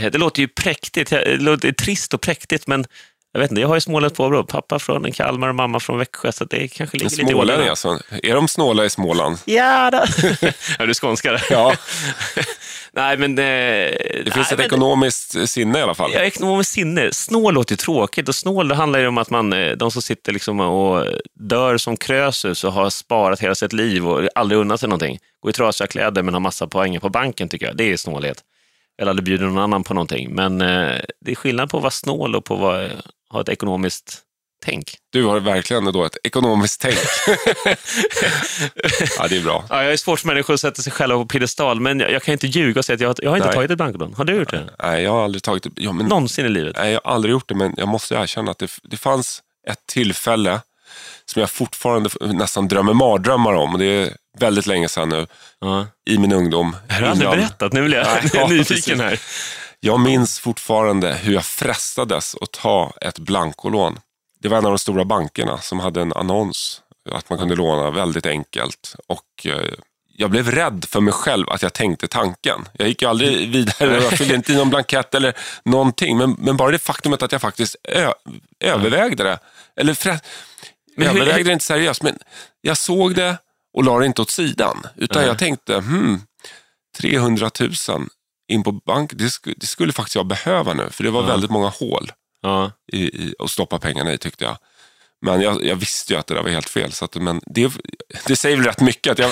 Eh, 0.00 0.10
Det 0.10 0.18
låter 0.18 0.42
ju 0.42 0.48
präktigt, 0.48 1.10
det 1.10 1.36
låter 1.36 1.72
trist 1.72 2.14
och 2.14 2.20
präktigt, 2.20 2.66
men 2.66 2.84
jag 3.32 3.40
vet 3.40 3.50
inte, 3.50 3.60
jag 3.60 3.68
har 3.68 3.74
ju 3.74 3.80
småländskt 3.80 4.16
påbrå. 4.16 4.44
Pappa 4.44 4.78
från 4.78 5.12
Kalmar 5.12 5.48
och 5.48 5.54
mamma 5.54 5.80
från 5.80 5.98
Växjö, 5.98 6.32
så 6.32 6.44
det 6.44 6.68
kanske 6.68 6.96
ligger 6.96 7.10
lite 7.10 7.22
i 7.22 7.26
smålänning 7.26 7.40
åldrarna. 7.40 7.70
alltså. 7.70 7.98
Är 8.22 8.34
de 8.34 8.48
snåla 8.48 8.84
i 8.84 8.90
Småland? 8.90 9.38
Ja, 9.44 9.90
då. 9.90 9.98
är 10.78 10.86
du 10.86 10.94
skånskare? 10.94 11.40
Ja. 11.50 11.74
Nej, 12.92 13.16
men... 13.16 13.34
Det, 13.34 13.42
Det 14.24 14.30
finns 14.30 14.52
ett 14.52 14.60
ekonomiskt 14.60 15.48
sinne 15.50 15.78
i 15.78 15.82
alla 15.82 15.94
fall. 15.94 16.10
Ja, 16.14 16.20
ekonomiskt 16.20 16.72
sinne. 16.72 17.12
Snål 17.12 17.54
låter 17.54 17.72
ju 17.72 17.76
tråkigt 17.76 18.28
och 18.28 18.34
snål 18.34 18.68
det 18.68 18.74
handlar 18.74 18.98
ju 18.98 19.06
om 19.06 19.18
att 19.18 19.30
man, 19.30 19.52
eh, 19.52 19.72
de 19.72 19.90
som 19.90 20.02
sitter 20.02 20.32
liksom 20.32 20.60
och 20.60 21.06
dör 21.34 21.76
som 21.76 21.96
Krösus 21.96 22.64
och 22.64 22.72
har 22.72 22.90
sparat 22.90 23.40
hela 23.40 23.54
sitt 23.54 23.72
liv 23.72 24.06
och 24.08 24.28
aldrig 24.34 24.60
unnat 24.60 24.80
sig 24.80 24.88
någonting. 24.88 25.18
Går 25.40 25.50
i 25.50 25.52
trasiga 25.52 25.86
kläder 25.86 26.22
men 26.22 26.34
har 26.34 26.40
massa 26.40 26.66
poäng 26.66 27.00
på 27.00 27.08
banken 27.08 27.48
tycker 27.48 27.66
jag. 27.66 27.76
Det 27.76 27.92
är 27.92 27.96
snålhet. 27.96 28.42
Eller 29.00 29.10
aldrig 29.10 29.24
bjuder 29.24 29.46
någon 29.46 29.58
annan 29.58 29.84
på 29.84 29.94
någonting. 29.94 30.34
Men 30.34 30.60
eh, 30.60 31.00
det 31.24 31.30
är 31.30 31.34
skillnad 31.34 31.70
på 31.70 31.76
att 31.76 31.82
vara 31.82 31.90
snål 31.90 32.36
och 32.36 32.44
på 32.44 32.54
att 32.54 32.60
vara, 32.60 32.88
ha 33.30 33.40
ett 33.40 33.48
ekonomiskt 33.48 34.22
tänk. 34.64 34.94
Du 35.12 35.24
har 35.24 35.40
verkligen 35.40 35.84
då 35.84 36.04
ett 36.04 36.16
ekonomiskt 36.24 36.80
tänk. 36.80 36.96
ja, 39.18 39.28
det 39.28 39.36
är 39.36 39.42
bra. 39.42 39.64
Ja, 39.70 39.82
jag 39.82 39.92
är 39.92 39.96
sportsmänniska 39.96 40.52
och 40.52 40.60
sätter 40.60 40.82
sig 40.82 40.92
själv 40.92 41.14
på 41.14 41.26
piedestal, 41.26 41.80
men 41.80 42.00
jag, 42.00 42.12
jag 42.12 42.22
kan 42.22 42.32
inte 42.32 42.46
ljuga 42.46 42.78
och 42.78 42.84
säga 42.84 42.94
att 42.94 43.00
jag, 43.00 43.14
jag 43.22 43.30
har 43.30 43.36
inte 43.36 43.48
Nej. 43.48 43.54
tagit 43.54 43.70
ett 43.70 43.76
blankolån. 43.76 44.14
Har 44.16 44.24
du 44.24 44.34
gjort 44.36 44.50
det? 44.50 44.70
Nej, 44.82 45.02
jag 45.02 45.10
har 45.10 45.24
aldrig 45.24 45.42
tagit 45.42 45.62
det. 45.62 45.70
Ja, 45.74 45.92
men, 45.92 46.06
Någonsin 46.06 46.46
i 46.46 46.48
livet? 46.48 46.76
nej, 46.78 46.92
jag 46.92 47.00
har 47.04 47.12
aldrig 47.12 47.32
gjort 47.32 47.48
det, 47.48 47.54
men 47.54 47.74
jag 47.76 47.88
måste 47.88 48.14
erkänna 48.14 48.50
att 48.50 48.58
det, 48.58 48.70
det 48.82 48.96
fanns 48.96 49.42
ett 49.68 49.86
tillfälle 49.86 50.60
som 51.24 51.40
jag 51.40 51.50
fortfarande 51.50 52.10
nästan 52.20 52.68
drömmer 52.68 52.92
mardrömmar 52.92 53.52
om. 53.52 53.72
Och 53.72 53.78
det 53.78 53.84
är 53.84 54.12
väldigt 54.38 54.66
länge 54.66 54.88
sedan 54.88 55.08
nu, 55.08 55.26
Ja. 55.60 55.86
i 56.10 56.18
min 56.18 56.32
ungdom. 56.32 56.76
Jag 56.88 56.94
har 56.94 57.02
aldrig 57.02 57.26
innan- 57.28 57.38
berättat, 57.38 57.72
nu 57.72 57.82
blir 57.84 57.98
jag 57.98 58.06
Nej, 58.06 58.30
ja, 58.34 58.46
nyfiken 58.48 58.98
precis. 58.98 59.00
här. 59.00 59.20
Jag 59.80 60.00
minns 60.00 60.38
fortfarande 60.40 61.14
hur 61.14 61.32
jag 61.34 61.44
frestades 61.44 62.34
att 62.40 62.52
ta 62.52 62.92
ett 63.00 63.18
blankolån. 63.18 63.98
Det 64.40 64.48
var 64.48 64.58
en 64.58 64.64
av 64.66 64.72
de 64.72 64.78
stora 64.78 65.04
bankerna 65.04 65.58
som 65.58 65.80
hade 65.80 66.00
en 66.00 66.12
annons 66.12 66.82
att 67.10 67.30
man 67.30 67.38
kunde 67.38 67.54
låna 67.56 67.90
väldigt 67.90 68.26
enkelt. 68.26 68.94
Och 69.06 69.46
eh, 69.46 69.72
jag 70.16 70.30
blev 70.30 70.50
rädd 70.50 70.84
för 70.88 71.00
mig 71.00 71.12
själv 71.12 71.48
att 71.50 71.62
jag 71.62 71.72
tänkte 71.72 72.08
tanken. 72.08 72.68
Jag 72.72 72.88
gick 72.88 73.02
ju 73.02 73.08
aldrig 73.08 73.48
vidare, 73.50 73.94
jag 74.02 74.12
fyllde 74.18 74.34
inte 74.34 74.52
i 74.52 74.56
någon 74.56 74.70
blankett 74.70 75.14
eller 75.14 75.34
någonting. 75.64 76.18
Men, 76.18 76.36
men 76.38 76.56
bara 76.56 76.70
det 76.70 76.78
faktumet 76.78 77.22
att 77.22 77.32
jag 77.32 77.40
faktiskt 77.40 77.76
ö, 77.88 78.12
övervägde 78.64 79.22
det. 79.24 79.38
Eller 79.76 79.94
frä, 79.94 80.20
Men 80.96 81.08
hur- 81.08 81.16
övervägde 81.22 81.50
det 81.50 81.52
inte 81.52 81.64
seriöst, 81.64 82.02
men 82.02 82.18
jag 82.60 82.76
såg 82.76 83.14
det 83.14 83.36
och 83.74 83.84
la 83.84 83.98
det 83.98 84.06
inte 84.06 84.22
åt 84.22 84.30
sidan. 84.30 84.86
Utan 84.96 85.22
jag 85.24 85.38
tänkte, 85.38 85.74
hmm, 85.74 86.22
300 87.00 87.50
000 87.60 87.74
in 88.48 88.62
på 88.62 88.72
bank, 88.72 89.10
det, 89.14 89.24
sk- 89.24 89.54
det 89.56 89.66
skulle 89.66 89.92
faktiskt 89.92 90.14
jag 90.16 90.26
behöva 90.26 90.74
nu. 90.74 90.88
För 90.90 91.04
det 91.04 91.10
var 91.10 91.20
Ja. 91.22 91.26
väldigt 91.26 91.50
många 91.50 91.68
hål 91.68 92.12
Ja. 92.42 92.70
i, 92.92 92.98
i, 93.02 93.34
att 93.38 93.50
stoppa 93.50 93.78
pengarna 93.78 94.12
i 94.12 94.18
tyckte 94.18 94.44
jag. 94.44 94.56
Men 95.26 95.40
jag, 95.40 95.64
jag 95.64 95.76
visste 95.76 96.12
ju 96.12 96.18
att 96.18 96.26
det 96.26 96.34
där 96.34 96.42
var 96.42 96.50
helt 96.50 96.68
fel. 96.68 96.92
Så 96.92 97.04
att, 97.04 97.14
men 97.14 97.40
det, 97.46 97.72
det 98.26 98.36
säger 98.36 98.56
väl 98.56 98.66
rätt 98.66 98.80
mycket 98.80 99.12
att 99.12 99.18
jag 99.18 99.30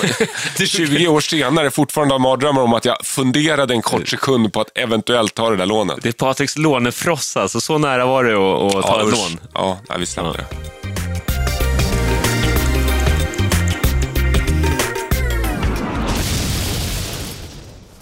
20 0.67 1.07
år 1.07 1.21
senare 1.21 1.71
fortfarande 1.71 2.13
har 2.13 2.19
mardrömmar 2.19 2.61
om 2.61 2.73
att 2.73 2.85
jag 2.85 3.05
funderade 3.05 3.73
en 3.73 3.81
kort 3.81 4.07
sekund 4.07 4.53
på 4.53 4.61
att 4.61 4.77
eventuellt 4.77 5.33
ta 5.33 5.49
det 5.49 5.55
där 5.55 5.65
lånet. 5.65 5.97
Det 6.03 6.09
är 6.09 6.13
Patriks 6.13 6.57
lånefrossa, 6.57 7.41
alltså 7.41 7.61
så 7.61 7.77
nära 7.77 8.05
var 8.05 8.23
det 8.23 8.33
att, 8.33 8.75
att 8.75 8.85
ta 8.85 9.01
ett 9.01 9.07
usch. 9.07 9.13
lån. 9.31 9.39
Ja, 9.53 9.79
nej, 9.89 9.99
vi 9.99 10.05
släpper 10.05 10.29
Ja. 10.51 10.57
det. 10.59 10.76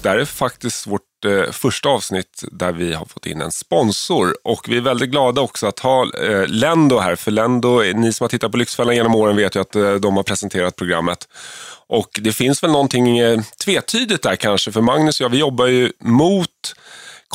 Det 0.05 0.09
här 0.09 0.17
är 0.17 0.25
faktiskt 0.25 0.87
vårt 0.87 1.25
eh, 1.25 1.51
första 1.51 1.89
avsnitt 1.89 2.43
där 2.51 2.71
vi 2.71 2.93
har 2.93 3.05
fått 3.05 3.25
in 3.25 3.41
en 3.41 3.51
sponsor. 3.51 4.35
Och 4.43 4.69
vi 4.69 4.77
är 4.77 4.81
väldigt 4.81 5.09
glada 5.09 5.41
också 5.41 5.67
att 5.67 5.79
ha 5.79 6.13
eh, 6.13 6.47
Lendo 6.47 6.99
här. 6.99 7.15
För 7.15 7.31
Lendo, 7.31 7.81
ni 7.95 8.13
som 8.13 8.23
har 8.23 8.29
tittat 8.29 8.51
på 8.51 8.57
Lyxfällan 8.57 8.95
genom 8.95 9.15
åren 9.15 9.35
vet 9.35 9.55
ju 9.55 9.61
att 9.61 9.75
eh, 9.75 9.93
de 9.93 10.17
har 10.17 10.23
presenterat 10.23 10.75
programmet. 10.75 11.27
Och 11.87 12.19
det 12.21 12.31
finns 12.31 12.63
väl 12.63 12.71
någonting 12.71 13.17
eh, 13.17 13.41
tvetydigt 13.65 14.23
där 14.23 14.35
kanske. 14.35 14.71
För 14.71 14.81
Magnus 14.81 15.19
och 15.19 15.25
jag, 15.25 15.29
vi 15.29 15.37
jobbar 15.37 15.67
ju 15.67 15.91
mot 15.99 16.75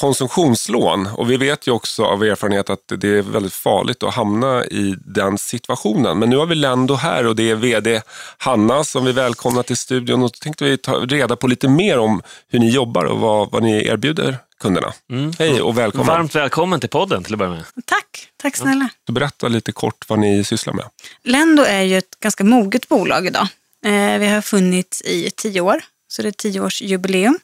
konsumtionslån. 0.00 1.06
Och 1.06 1.30
vi 1.30 1.36
vet 1.36 1.66
ju 1.66 1.72
också 1.72 2.04
av 2.04 2.24
erfarenhet 2.24 2.70
att 2.70 2.80
det 2.88 3.08
är 3.08 3.22
väldigt 3.22 3.52
farligt 3.52 4.02
att 4.02 4.14
hamna 4.14 4.64
i 4.64 4.94
den 5.04 5.38
situationen. 5.38 6.18
Men 6.18 6.30
nu 6.30 6.36
har 6.36 6.46
vi 6.46 6.54
Lendo 6.54 6.94
här 6.94 7.26
och 7.26 7.36
det 7.36 7.50
är 7.50 7.54
VD 7.54 8.02
Hanna 8.38 8.84
som 8.84 9.04
vi 9.04 9.12
välkomnar 9.12 9.62
till 9.62 9.76
studion. 9.76 10.22
Och 10.22 10.30
då 10.30 10.38
tänkte 10.42 10.64
vi 10.64 10.78
ta 10.78 10.92
reda 10.92 11.36
på 11.36 11.46
lite 11.46 11.68
mer 11.68 11.98
om 11.98 12.22
hur 12.48 12.58
ni 12.58 12.70
jobbar 12.70 13.04
och 13.04 13.18
vad, 13.18 13.50
vad 13.50 13.62
ni 13.62 13.86
erbjuder 13.86 14.38
kunderna. 14.60 14.92
Hej 15.38 15.62
och 15.62 15.78
välkommen. 15.78 16.06
Varmt 16.06 16.34
välkommen 16.34 16.80
till 16.80 16.88
podden 16.88 17.24
till 17.24 17.34
att 17.34 17.38
börja 17.38 17.50
med. 17.50 17.64
Tack, 17.84 18.28
tack 18.36 18.56
snälla. 18.56 18.88
Så 19.06 19.12
Berätta 19.12 19.48
lite 19.48 19.72
kort 19.72 20.04
vad 20.08 20.18
ni 20.18 20.44
sysslar 20.44 20.74
med. 20.74 20.84
Lendo 21.22 21.62
är 21.62 21.82
ju 21.82 21.98
ett 21.98 22.20
ganska 22.20 22.44
moget 22.44 22.88
bolag 22.88 23.26
idag. 23.26 23.48
Eh, 23.84 24.18
vi 24.18 24.26
har 24.26 24.40
funnits 24.40 25.02
i 25.02 25.30
tio 25.30 25.60
år, 25.60 25.80
så 26.08 26.22
det 26.22 26.28
är 26.28 26.32
tioårsjubileum. 26.32 27.38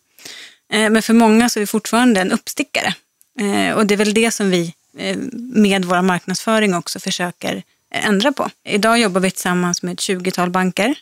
Eh, 0.72 0.90
men 0.90 1.02
för 1.02 1.14
många 1.14 1.48
så 1.48 1.58
är 1.58 1.60
vi 1.60 1.66
fortfarande 1.66 2.20
en 2.20 2.32
uppstickare. 2.32 2.94
Eh, 3.40 3.76
och 3.76 3.86
det 3.86 3.94
är 3.94 3.98
väl 3.98 4.14
det 4.14 4.30
som 4.30 4.50
vi 4.50 4.74
eh, 4.98 5.16
med 5.32 5.84
vår 5.84 6.02
marknadsföring 6.02 6.74
också 6.74 7.00
försöker 7.00 7.62
ändra 7.90 8.32
på. 8.32 8.50
Idag 8.64 8.98
jobbar 8.98 9.20
vi 9.20 9.30
tillsammans 9.30 9.82
med 9.82 9.92
ett 9.92 9.98
20-tal 9.98 10.50
banker. 10.50 10.94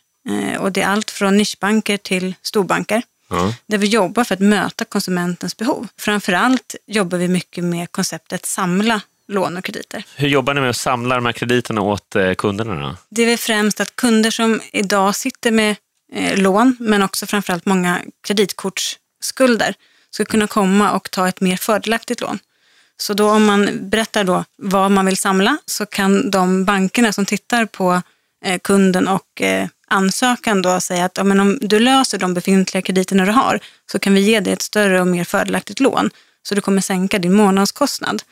Och 0.58 0.72
det 0.72 0.82
är 0.82 0.86
allt 0.86 1.10
från 1.10 1.36
nischbanker 1.36 1.96
till 1.96 2.34
storbanker. 2.42 3.02
Ja. 3.28 3.54
Där 3.66 3.78
vi 3.78 3.86
jobbar 3.86 4.24
för 4.24 4.34
att 4.34 4.40
möta 4.40 4.84
konsumentens 4.84 5.56
behov. 5.56 5.88
Framförallt 5.98 6.74
jobbar 6.86 7.18
vi 7.18 7.28
mycket 7.28 7.64
med 7.64 7.92
konceptet 7.92 8.46
samla 8.46 9.00
lån 9.28 9.56
och 9.56 9.64
krediter. 9.64 10.04
Hur 10.16 10.28
jobbar 10.28 10.54
ni 10.54 10.60
med 10.60 10.70
att 10.70 10.76
samla 10.76 11.14
de 11.14 11.26
här 11.26 11.32
krediterna 11.32 11.80
åt 11.80 12.16
kunderna? 12.38 12.74
Då? 12.74 12.96
Det 13.08 13.22
är 13.22 13.26
väl 13.26 13.38
främst 13.38 13.80
att 13.80 13.96
kunder 13.96 14.30
som 14.30 14.60
idag 14.72 15.16
sitter 15.16 15.50
med 15.50 15.76
lån, 16.34 16.76
men 16.80 17.02
också 17.02 17.26
framförallt 17.26 17.66
många 17.66 18.00
kreditkortsskulder, 19.32 19.74
ska 20.10 20.24
kunna 20.24 20.46
komma 20.46 20.92
och 20.92 21.10
ta 21.10 21.28
ett 21.28 21.40
mer 21.40 21.56
fördelaktigt 21.56 22.20
lån. 22.20 22.38
Så 22.96 23.14
då 23.14 23.30
om 23.30 23.44
man 23.44 23.90
berättar 23.90 24.24
då 24.24 24.44
vad 24.56 24.90
man 24.90 25.06
vill 25.06 25.16
samla 25.16 25.58
så 25.66 25.86
kan 25.86 26.30
de 26.30 26.64
bankerna 26.64 27.12
som 27.12 27.26
tittar 27.26 27.66
på 27.66 28.02
eh, 28.44 28.58
kunden 28.58 29.08
och 29.08 29.42
eh, 29.42 29.68
ansökan 29.88 30.62
då 30.62 30.80
säga 30.80 31.04
att 31.04 31.16
ja, 31.16 31.24
men 31.24 31.40
om 31.40 31.58
du 31.60 31.80
löser 31.80 32.18
de 32.18 32.34
befintliga 32.34 32.82
krediterna 32.82 33.24
du 33.24 33.32
har 33.32 33.60
så 33.92 33.98
kan 33.98 34.14
vi 34.14 34.20
ge 34.20 34.40
dig 34.40 34.52
ett 34.52 34.62
större 34.62 35.00
och 35.00 35.06
mer 35.06 35.24
fördelaktigt 35.24 35.80
lån. 35.80 36.10
Så 36.48 36.54
du 36.54 36.60
kommer 36.60 36.80
sänka 36.80 37.18
din 37.18 37.32
månadskostnad. 37.32 38.22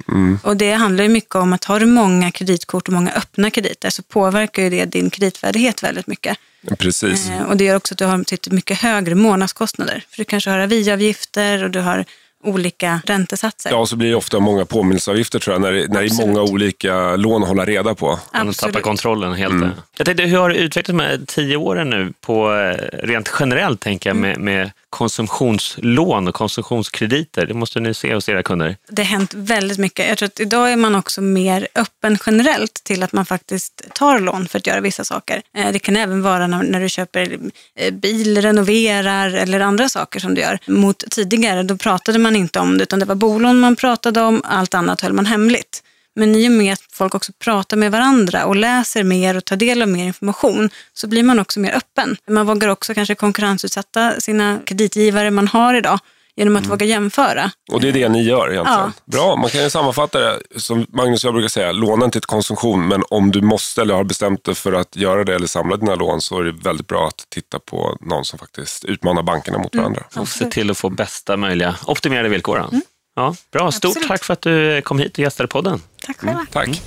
Och 0.43 0.57
det 0.57 0.73
handlar 0.73 1.05
ju 1.05 1.11
mycket 1.11 1.35
om 1.35 1.53
att 1.53 1.65
har 1.65 1.81
du 1.81 1.87
många 1.87 2.31
kreditkort 2.31 2.89
och 2.89 2.95
många 2.95 3.13
öppna 3.13 3.51
krediter 3.51 3.91
så 3.91 4.03
påverkar 4.03 4.63
ju 4.63 4.71
det 4.71 4.85
din 4.85 5.11
kreditvärdighet 5.11 5.83
väldigt 5.83 6.07
mycket. 6.07 6.39
Precis. 6.79 7.31
Eh, 7.31 7.43
och 7.43 7.57
det 7.57 7.65
gör 7.65 7.77
också 7.77 7.95
att 7.95 7.99
du 7.99 8.05
har 8.05 8.51
mycket 8.55 8.79
högre 8.79 9.15
månadskostnader. 9.15 10.05
För 10.11 10.17
du 10.17 10.25
kanske 10.25 10.51
har 10.51 10.59
aviavgifter 10.59 11.65
och 11.65 11.71
du 11.71 11.81
har 11.81 12.05
olika 12.43 13.01
räntesatser. 13.07 13.71
Ja, 13.71 13.77
och 13.77 13.89
så 13.89 13.97
blir 13.97 14.09
det 14.11 14.15
ofta 14.17 14.41
många 14.41 14.65
påminnelseavgifter 14.65 15.39
tror 15.39 15.55
jag, 15.55 15.61
när, 15.63 15.73
det- 15.73 15.89
när 15.89 16.01
det 16.01 16.07
är 16.07 16.27
många 16.27 16.43
olika 16.43 17.17
lån 17.17 17.43
att 17.43 17.49
hålla 17.49 17.65
reda 17.65 17.95
på. 17.95 18.19
Man 18.35 18.53
tappar 18.55 18.81
kontrollen 18.81 19.33
helt. 19.35 19.65
Jag 19.97 20.07
tänkte, 20.07 20.23
hur 20.25 20.39
har 20.39 20.49
du 20.49 20.55
utvecklat 20.57 20.97
de 20.99 21.01
här 21.05 21.21
tio 21.27 21.57
åren 21.57 21.91
nu 21.91 22.13
på 22.21 22.53
eh, 22.55 22.99
rent 23.07 23.33
generellt 23.41 23.81
tänker 23.81 24.11
jag, 24.11 24.17
med, 24.17 24.39
med 24.39 24.71
konsumtionslån 24.91 26.29
och 26.29 26.35
konsumtionskrediter? 26.35 27.47
Det 27.47 27.55
måste 27.55 27.81
ni 27.81 27.95
se 27.95 28.15
hos 28.15 28.29
era 28.29 28.43
kunder. 28.43 28.77
Det 28.89 29.03
har 29.03 29.07
hänt 29.11 29.35
väldigt 29.35 29.79
mycket. 29.79 30.09
Jag 30.09 30.19
tror 30.19 30.27
att 30.27 30.41
idag 30.41 30.73
är 30.73 30.77
man 30.77 30.95
också 30.95 31.21
mer 31.21 31.69
öppen 31.75 32.19
generellt 32.27 32.75
till 32.85 33.03
att 33.03 33.13
man 33.13 33.27
faktiskt 33.27 33.83
tar 33.95 34.19
lån 34.21 34.49
för 34.49 34.59
att 34.59 34.67
göra 34.67 34.81
vissa 34.81 35.05
saker. 35.05 35.43
Eh, 35.57 35.73
Det 35.73 35.79
kan 35.79 35.97
även 35.97 36.23
vara 36.23 36.47
när, 36.47 36.63
när 36.63 36.81
du 36.81 36.89
köper 36.89 37.39
eh, 37.77 37.93
bil, 37.95 38.43
renoverar 38.43 39.31
eller 39.35 39.61
andra 39.61 39.89
saker 39.89 40.21
som 40.21 40.35
du 40.35 40.41
gör. 40.41 40.59
Mot 40.67 41.05
tidigare, 41.11 41.63
då 41.63 41.77
pratade 41.77 42.19
man 42.19 42.32
inte 42.37 42.61
om 42.61 42.79
det 42.79 42.83
utan 42.83 42.99
det 42.99 43.05
var 43.05 43.15
bolån 43.15 43.61
man 43.61 43.77
pratade 43.77 44.21
om, 44.21 44.43
allt 44.45 44.75
annat 44.75 45.01
höll 45.01 45.13
man 45.13 45.27
hemligt. 45.27 45.83
Men 46.15 46.35
i 46.35 46.49
och 46.49 46.53
med 46.53 46.73
att 46.73 46.83
folk 46.93 47.15
också 47.15 47.33
pratar 47.33 47.77
med 47.77 47.93
varandra 47.93 48.45
och 48.45 48.57
läser 48.57 49.05
mer 49.05 49.37
och 49.37 49.45
tar 49.45 49.57
del 49.57 49.83
av 49.83 49.89
mer 49.89 50.05
information 50.05 50.71
så 50.93 51.09
blir 51.09 51.23
man 51.23 51.39
också 51.39 51.61
mer 51.61 51.73
öppen. 51.73 52.17
Man 52.29 52.47
vågar 52.47 52.69
också 52.69 52.95
kanske 52.95 53.15
konkurrensutsätta 53.15 54.21
sina 54.21 54.61
kreditgivare 54.67 55.31
man 55.31 55.49
har 55.49 55.75
idag 55.75 55.99
genom 56.43 56.57
att 56.57 56.71
våga 56.71 56.87
jämföra. 56.87 57.51
Och 57.73 57.81
det 57.81 57.89
är 57.89 57.93
det 57.93 58.09
ni 58.09 58.23
gör 58.23 58.51
egentligen. 58.53 58.81
Ja. 58.81 58.93
Bra, 59.05 59.37
man 59.37 59.51
kan 59.51 59.63
ju 59.63 59.71
sammanfatta 59.71 60.19
det 60.21 60.41
som 60.57 60.87
Magnus 60.89 61.25
och 61.25 61.29
jag 61.29 61.35
brukar 61.35 61.49
säga, 61.49 61.73
låna 61.73 62.05
inte 62.05 62.21
till 62.21 62.27
konsumtion, 62.27 62.89
men 62.89 63.03
om 63.11 63.31
du 63.31 63.41
måste 63.41 63.83
eller 63.83 63.95
har 63.95 64.05
bestämt 64.05 64.45
dig 64.45 64.55
för 64.55 64.73
att 64.73 64.97
göra 64.97 65.25
det 65.25 65.35
eller 65.35 65.47
samla 65.47 65.77
dina 65.77 65.95
lån 65.95 66.21
så 66.21 66.39
är 66.39 66.45
det 66.45 66.53
väldigt 66.53 66.87
bra 66.87 67.09
att 67.09 67.27
titta 67.29 67.59
på 67.59 67.97
någon 68.01 68.25
som 68.25 68.39
faktiskt 68.39 68.85
utmanar 68.85 69.23
bankerna 69.23 69.59
mot 69.59 69.75
varandra. 69.77 70.03
Och 70.17 70.29
se 70.29 70.45
till 70.51 70.71
att 70.71 70.79
få 70.79 70.91
bästa 70.91 71.37
möjliga 71.37 71.75
optimerade 71.87 72.29
villkor. 72.29 72.59
då. 72.71 72.81
Ja, 73.17 73.35
bra, 73.53 73.73
stort 73.73 73.89
Absolut. 73.89 74.09
tack 74.09 74.25
för 74.25 74.33
att 74.33 74.41
du 74.43 74.83
kom 74.83 74.99
hit 74.99 75.13
och 75.13 75.19
gästade 75.19 75.47
podden. 75.47 75.81
Tack 76.07 76.19
själva. 76.21 76.47
Tack. 76.53 76.83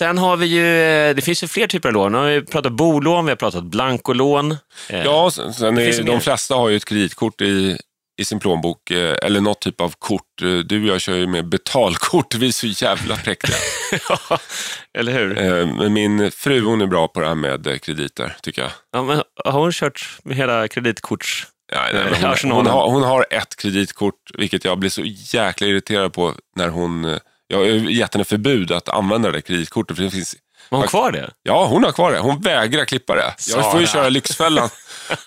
Sen 0.00 0.18
har 0.18 0.36
vi 0.36 0.46
ju, 0.46 0.82
eh, 0.82 1.14
det 1.14 1.22
finns 1.22 1.42
ju 1.42 1.46
fler 1.46 1.66
typer 1.66 1.88
av 1.88 1.92
lån. 1.92 2.12
Nu 2.12 2.18
har 2.18 2.26
vi 2.26 2.42
pratat 2.42 2.72
bolån, 2.72 3.24
vi 3.24 3.30
har 3.30 3.36
pratat 3.36 3.64
blankolån. 3.64 4.52
Eh, 4.88 5.04
Ja, 5.04 5.30
sen, 5.30 5.54
sen 5.54 5.78
är, 5.78 6.02
mer. 6.02 6.02
de 6.02 6.20
flesta 6.20 6.54
har 6.54 6.68
ju 6.68 6.76
ett 6.76 6.84
kreditkort 6.84 7.40
i, 7.40 7.78
i 8.20 8.24
sin 8.24 8.38
plånbok, 8.40 8.90
eh, 8.90 9.16
eller 9.22 9.40
något 9.40 9.60
typ 9.60 9.80
av 9.80 9.94
kort. 9.98 10.22
Du 10.64 10.82
och 10.82 10.88
jag 10.88 11.00
kör 11.00 11.14
ju 11.14 11.26
med 11.26 11.48
betalkort, 11.48 12.34
vi 12.38 12.48
är 12.48 12.52
så 12.52 12.66
jävla 12.66 13.16
präktiga. 13.16 13.56
Ja, 14.08 14.38
eller 14.98 15.12
hur? 15.12 15.34
Men 15.66 15.92
min 15.92 16.30
fru 16.30 16.60
hon 16.60 16.80
är 16.80 16.86
bra 16.86 17.08
på 17.08 17.20
det 17.20 17.26
här 17.26 17.34
med 17.34 17.82
krediter, 17.82 18.36
tycker 18.42 18.62
jag. 18.62 18.70
Ja, 18.92 19.02
men 19.02 19.22
har 19.44 19.60
hon 19.60 19.72
kört 19.72 20.18
med 20.24 20.36
hela 20.36 20.68
kreditkorts... 20.68 21.46
Ja, 21.72 21.80
nej, 21.92 22.34
hon, 22.42 22.50
hon, 22.50 22.66
har, 22.66 22.90
hon 22.90 23.02
har 23.02 23.26
ett 23.30 23.56
kreditkort, 23.56 24.14
vilket 24.38 24.64
jag 24.64 24.78
blir 24.78 24.90
så 24.90 25.02
jäkla 25.04 25.66
irriterad 25.66 26.12
på 26.12 26.34
när 26.56 26.68
hon... 26.68 27.18
Jag 27.50 27.58
har 27.58 27.64
gett 27.90 28.14
henne 28.14 28.24
förbud 28.24 28.72
att 28.72 28.88
använda 28.88 29.30
det 29.30 29.40
kreditkortet. 29.42 29.96
För 29.96 30.04
det 30.04 30.10
finns, 30.10 30.36
Har 30.70 30.78
hon 30.78 30.86
kvar 30.88 31.12
det? 31.12 31.30
ja, 31.42 31.66
hon 31.66 31.84
har 31.84 31.92
kvar 31.92 32.12
det. 32.12 32.18
Hon 32.18 32.40
vägrar 32.40 32.84
klippa 32.84 33.14
det. 33.14 33.34
Jag 33.54 33.70
får 33.72 33.80
ju 33.80 33.86
Sara. 33.86 34.00
köra 34.02 34.08
Lyxfällan 34.08 34.68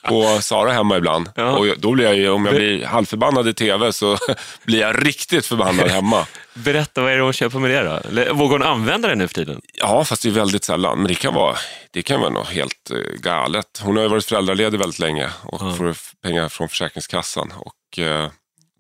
på 0.08 0.40
Sara 0.42 0.72
hemma 0.72 0.98
ibland. 0.98 1.30
Ja. 1.36 1.52
Och 1.58 1.66
då 1.78 1.92
blir 1.92 2.06
jag 2.06 2.16
ju, 2.16 2.30
om 2.30 2.46
jag 2.46 2.56
blir 2.56 2.86
halvförbannad 2.86 3.48
i 3.48 3.54
tv 3.54 3.94
så 3.94 4.18
blir 4.66 4.80
jag 4.80 5.08
riktigt 5.08 5.46
förbannad 5.46 5.90
hemma. 5.90 6.26
Berätta, 6.54 7.02
vad 7.02 7.12
är 7.12 7.18
det 7.18 7.24
hon 7.24 7.34
köper 7.34 7.60
med 7.60 7.72
det 7.72 8.02
då? 8.26 8.34
Vågar 8.34 8.52
hon 8.58 8.64
använda 8.68 9.08
det 9.08 9.16
nu 9.16 9.28
för 9.28 9.36
tiden? 9.36 9.62
Ja, 9.74 10.06
fast 10.06 10.24
det 10.24 10.30
är 10.30 10.34
väldigt 10.34 10.64
sällan. 10.64 10.98
Men 10.98 11.08
det 11.08 11.16
kan 11.16 11.34
vara, 11.34 11.56
det 11.92 12.02
kan 12.02 12.20
vara 12.22 12.30
något 12.30 12.50
helt 12.50 12.92
eh, 12.92 12.98
galet. 13.22 13.82
Hon 13.84 13.96
har 13.96 14.04
ju 14.04 14.10
varit 14.10 14.26
föräldraledig 14.26 14.80
väldigt 14.80 15.00
länge 15.00 15.30
och 15.44 15.78
får 15.78 15.90
f- 15.90 16.12
pengar 16.24 16.50
från 16.50 16.70
Försäkringskassan. 16.70 17.54
Och 17.58 18.00
eh, 18.00 18.30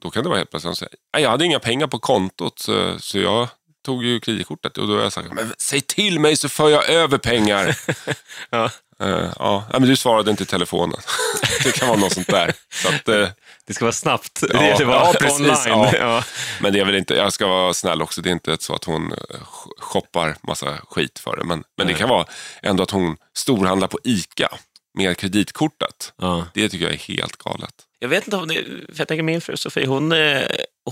då 0.03 0.09
kan 0.09 0.23
det 0.23 0.29
vara 0.29 0.37
helt 0.37 0.49
plötsligt 0.51 0.77
säga, 0.77 0.89
"Nej, 1.13 1.23
jag 1.23 1.29
hade 1.29 1.45
inga 1.45 1.59
pengar 1.59 1.87
på 1.87 1.99
kontot 1.99 2.59
så, 2.59 2.99
så 2.99 3.17
jag 3.19 3.47
tog 3.85 4.03
ju 4.03 4.19
kreditkortet. 4.19 4.77
Och 4.77 4.87
då 4.87 4.95
har 4.95 5.01
jag 5.03 5.13
sagt, 5.13 5.31
men 5.33 5.53
säg 5.57 5.81
till 5.81 6.19
mig 6.19 6.37
så 6.37 6.49
för 6.49 6.69
jag 6.69 6.89
över 6.89 7.17
pengar. 7.17 7.77
Ja. 8.49 8.69
Eh, 8.99 9.29
ja, 9.39 9.65
men 9.71 9.81
du 9.81 9.95
svarade 9.95 10.31
inte 10.31 10.43
i 10.43 10.45
telefonen. 10.45 10.97
det 11.63 11.71
kan 11.71 11.87
vara 11.87 11.99
något 11.99 12.13
sånt 12.13 12.27
där. 12.27 12.53
Så 12.73 12.87
att, 12.89 13.07
eh, 13.07 13.27
Det 13.67 13.73
ska 13.73 13.85
vara 13.85 13.93
snabbt. 13.93 14.39
Ja, 14.49 14.59
det 14.59 14.65
gäller 14.67 14.85
vara 14.85 14.97
ja, 15.05 15.13
precis, 15.19 15.39
online. 15.39 15.61
ja. 15.67 15.91
Ja. 15.97 16.23
Men 16.61 16.73
det 16.73 16.79
är 16.79 16.85
väl 16.85 16.95
inte, 16.95 17.13
jag 17.13 17.33
ska 17.33 17.47
vara 17.47 17.73
snäll 17.73 18.01
också, 18.01 18.21
det 18.21 18.29
är 18.29 18.31
inte 18.31 18.57
så 18.59 18.75
att 18.75 18.83
hon 18.83 19.11
eh, 19.11 19.17
sh- 19.29 19.79
shoppar 19.81 20.35
massa 20.47 20.77
skit 20.89 21.19
för 21.19 21.35
det. 21.37 21.43
Men, 21.43 21.63
men 21.77 21.87
det 21.87 21.93
kan 21.93 22.09
vara 22.09 22.25
ändå 22.61 22.83
att 22.83 22.91
hon 22.91 23.17
storhandlar 23.37 23.87
på 23.87 23.99
ICA 24.03 24.49
med 24.97 25.17
kreditkortet. 25.17 26.13
Det 26.53 26.69
tycker 26.69 26.85
jag 26.85 26.93
är 26.93 26.97
helt 26.97 27.37
galet. 27.37 27.73
Jag 28.03 28.09
vet 28.09 28.23
inte 28.27 28.37
om 28.37 28.47
det, 28.47 28.53
för 28.63 28.95
jag 28.97 29.07
tänker 29.07 29.23
min 29.23 29.41
fru 29.41 29.57
Sofie, 29.57 29.85
hon, 29.87 30.11
eh, 30.11 30.41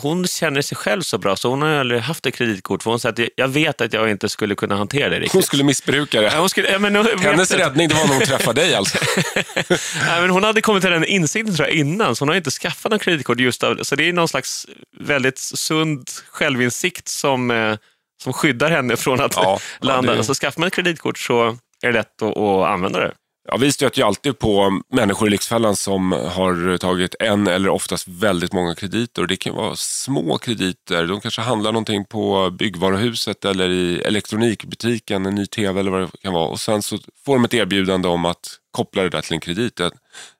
hon 0.01 0.27
känner 0.27 0.61
sig 0.61 0.77
själv 0.77 1.01
så 1.01 1.17
bra 1.17 1.35
så 1.35 1.49
hon 1.49 1.61
har 1.61 1.69
aldrig 1.69 2.01
haft 2.01 2.25
ett 2.25 2.35
kreditkort. 2.35 2.83
För 2.83 2.89
hon 2.89 2.99
säger 2.99 3.23
att 3.25 3.29
jag 3.35 3.47
vet 3.47 3.81
att 3.81 3.93
jag 3.93 4.11
inte 4.11 4.29
skulle 4.29 4.55
kunna 4.55 4.75
hantera 4.75 5.09
det 5.09 5.15
riktigt. 5.15 5.33
Hon 5.33 5.43
skulle 5.43 5.63
missbruka 5.63 6.21
Ja, 6.21 6.29
det. 6.31 6.37
hon, 6.37 6.49
skulle, 6.49 6.71
ja, 6.71 6.79
men, 6.79 6.95
hon, 6.95 7.07
Hennes 7.19 7.51
räddning 7.51 7.87
det 7.89 7.95
var 7.95 8.07
när 8.07 8.13
hon 8.13 8.23
träffade 8.23 8.61
dig 8.61 8.75
alltså. 8.75 8.97
Nej, 10.05 10.21
men 10.21 10.29
hon 10.29 10.43
hade 10.43 10.61
kommit 10.61 10.81
till 10.83 10.91
den 10.91 11.05
insikten 11.05 11.55
tror 11.55 11.67
jag 11.67 11.75
innan, 11.77 12.15
så 12.15 12.21
hon 12.21 12.29
har 12.29 12.35
inte 12.35 12.51
skaffat 12.51 12.91
något 12.91 13.01
kreditkort 13.01 13.39
just 13.39 13.63
av 13.63 13.79
Så 13.83 13.95
det 13.95 14.09
är 14.09 14.13
någon 14.13 14.27
slags 14.27 14.65
väldigt 14.99 15.37
sund 15.39 16.09
självinsikt 16.31 17.07
som, 17.07 17.51
eh, 17.51 17.75
som 18.23 18.33
skyddar 18.33 18.71
henne 18.71 18.97
från 18.97 19.21
att 19.21 19.35
Ja, 19.35 19.59
ja, 19.81 19.87
landa. 19.87 20.15
det- 20.15 20.23
Så 20.23 20.33
skaffar 20.33 20.59
man 20.59 20.67
ett 20.67 20.73
kreditkort 20.73 21.17
så 21.19 21.57
är 21.83 21.87
det 21.87 21.91
lätt 21.91 22.21
att, 22.21 22.37
att 22.37 22.67
använda 22.67 22.99
det. 22.99 23.11
Ja, 23.47 23.57
vi 23.57 23.71
stöter 23.71 23.99
ju 23.99 24.07
alltid 24.07 24.39
på 24.39 24.81
människor 24.93 25.27
i 25.27 25.31
Lyxfällan 25.31 25.75
som 25.75 26.11
har 26.11 26.77
tagit 26.77 27.15
en 27.19 27.47
eller 27.47 27.69
oftast 27.69 28.07
väldigt 28.07 28.53
många 28.53 28.75
krediter. 28.75 29.21
Och 29.21 29.27
Det 29.27 29.37
kan 29.37 29.55
vara 29.55 29.75
små 29.75 30.37
krediter. 30.37 31.07
De 31.07 31.21
kanske 31.21 31.41
handlar 31.41 31.71
någonting 31.71 32.05
på 32.05 32.49
byggvaruhuset 32.49 33.45
eller 33.45 33.69
i 33.69 34.01
elektronikbutiken, 34.01 35.25
en 35.25 35.35
ny 35.35 35.45
tv 35.45 35.79
eller 35.79 35.91
vad 35.91 36.01
det 36.01 36.17
kan 36.21 36.33
vara. 36.33 36.47
Och 36.47 36.59
Sen 36.59 36.81
så 36.81 36.97
får 37.25 37.35
de 37.35 37.45
ett 37.45 37.53
erbjudande 37.53 38.07
om 38.07 38.25
att 38.25 38.57
koppla 38.71 39.03
det 39.03 39.09
där 39.09 39.21
till 39.21 39.33
en 39.33 39.39
kredit. 39.39 39.81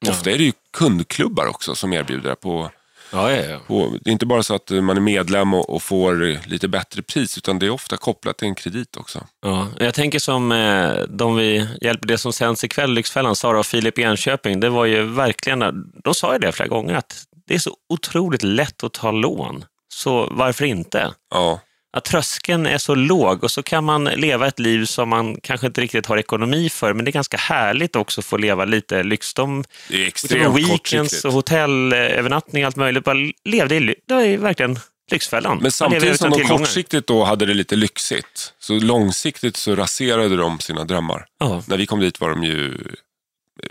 Ofta 0.09 0.31
är 0.31 0.37
det 0.37 0.43
ju 0.43 0.53
kundklubbar 0.77 1.45
också 1.45 1.75
som 1.75 1.93
erbjuder 1.93 2.29
det. 2.29 2.35
På, 2.35 2.69
Ja, 3.12 3.32
ja, 3.32 3.43
ja. 3.43 3.60
på, 3.67 3.97
det 4.02 4.10
är 4.10 4.12
inte 4.12 4.26
bara 4.26 4.43
så 4.43 4.56
att 4.56 4.69
man 4.69 4.97
är 4.97 5.02
medlem 5.02 5.54
och, 5.54 5.69
och 5.69 5.84
får 5.84 6.47
lite 6.50 6.67
bättre 6.67 7.02
pris, 7.02 7.38
utan 7.38 7.60
det 7.60 7.65
är 7.65 7.69
ofta 7.69 7.97
kopplat 7.97 8.38
till 8.38 8.47
en 8.47 8.56
kredit 8.56 8.97
också. 8.97 9.28
Ja, 9.41 9.67
jag 9.80 9.93
tänker 9.93 10.19
som 10.19 10.52
eh, 10.52 10.93
de 11.10 11.36
vi 11.36 11.67
hjälper, 11.82 12.08
det 12.08 12.17
som 12.17 12.34
sänds 12.34 12.63
ikväll, 12.63 12.93
Lyxfällan, 12.93 13.36
Sara 13.36 13.60
och 13.60 13.65
Filip 13.65 14.00
i 14.00 14.02
Enköping, 14.02 14.60
det 14.60 14.69
var 14.69 14.86
ju 14.86 15.04
verkligen, 15.04 15.91
de 16.04 16.13
sa 16.13 16.34
ju 16.34 16.39
det 16.39 16.52
flera 16.52 16.69
gånger, 16.69 16.93
att 16.93 17.24
det 17.47 17.54
är 17.54 17.60
så 17.60 17.76
otroligt 17.89 18.43
lätt 18.43 18.84
att 18.84 18.93
ta 18.93 19.12
lån. 19.12 19.65
Så 19.93 20.28
varför 20.32 20.65
inte? 20.65 21.13
Ja. 21.32 21.60
Att 21.93 22.06
tröskeln 22.06 22.65
är 22.65 22.77
så 22.77 22.95
låg 22.95 23.43
och 23.43 23.51
så 23.51 23.63
kan 23.63 23.84
man 23.84 24.04
leva 24.04 24.47
ett 24.47 24.60
liv 24.60 24.86
som 24.86 25.10
man 25.10 25.38
kanske 25.43 25.67
inte 25.67 25.82
riktigt 25.82 26.06
har 26.06 26.17
ekonomi 26.17 26.69
för, 26.69 26.93
men 26.93 27.06
det 27.06 27.10
är 27.10 27.13
ganska 27.13 27.38
härligt 27.38 27.95
också 27.95 28.21
att 28.21 28.25
få 28.25 28.38
leva 28.38 28.65
lite 28.65 29.04
lyx. 29.04 29.34
De 29.34 29.63
Det 29.89 30.04
är 30.04 30.08
extremt 30.08 30.58
weekends 30.58 31.25
och 31.25 31.34
hotellövernattning 31.34 32.63
allt 32.63 32.75
möjligt, 32.75 33.04
bara 33.04 33.17
levde 33.45 33.75
i, 33.75 33.80
ly- 33.80 33.95
det 34.08 34.25
ju 34.25 34.38
verkligen 34.38 34.80
Lyxfällan. 35.12 35.60
Men 35.62 35.71
samtidigt 35.71 36.17
som 36.17 36.30
de 36.30 36.36
tillgångar. 36.38 36.58
kortsiktigt 36.65 37.08
då 37.08 37.23
hade 37.23 37.45
det 37.45 37.54
lite 37.54 37.75
lyxigt, 37.75 38.54
så 38.60 38.73
långsiktigt 38.80 39.58
så 39.58 39.75
raserade 39.75 40.36
de 40.38 40.60
sina 40.60 40.84
drömmar. 40.84 41.25
Ja. 41.39 41.63
När 41.67 41.77
vi 41.77 41.86
kom 41.86 41.99
dit 41.99 42.19
var 42.21 42.30
de 42.30 42.43
ju, 42.43 42.77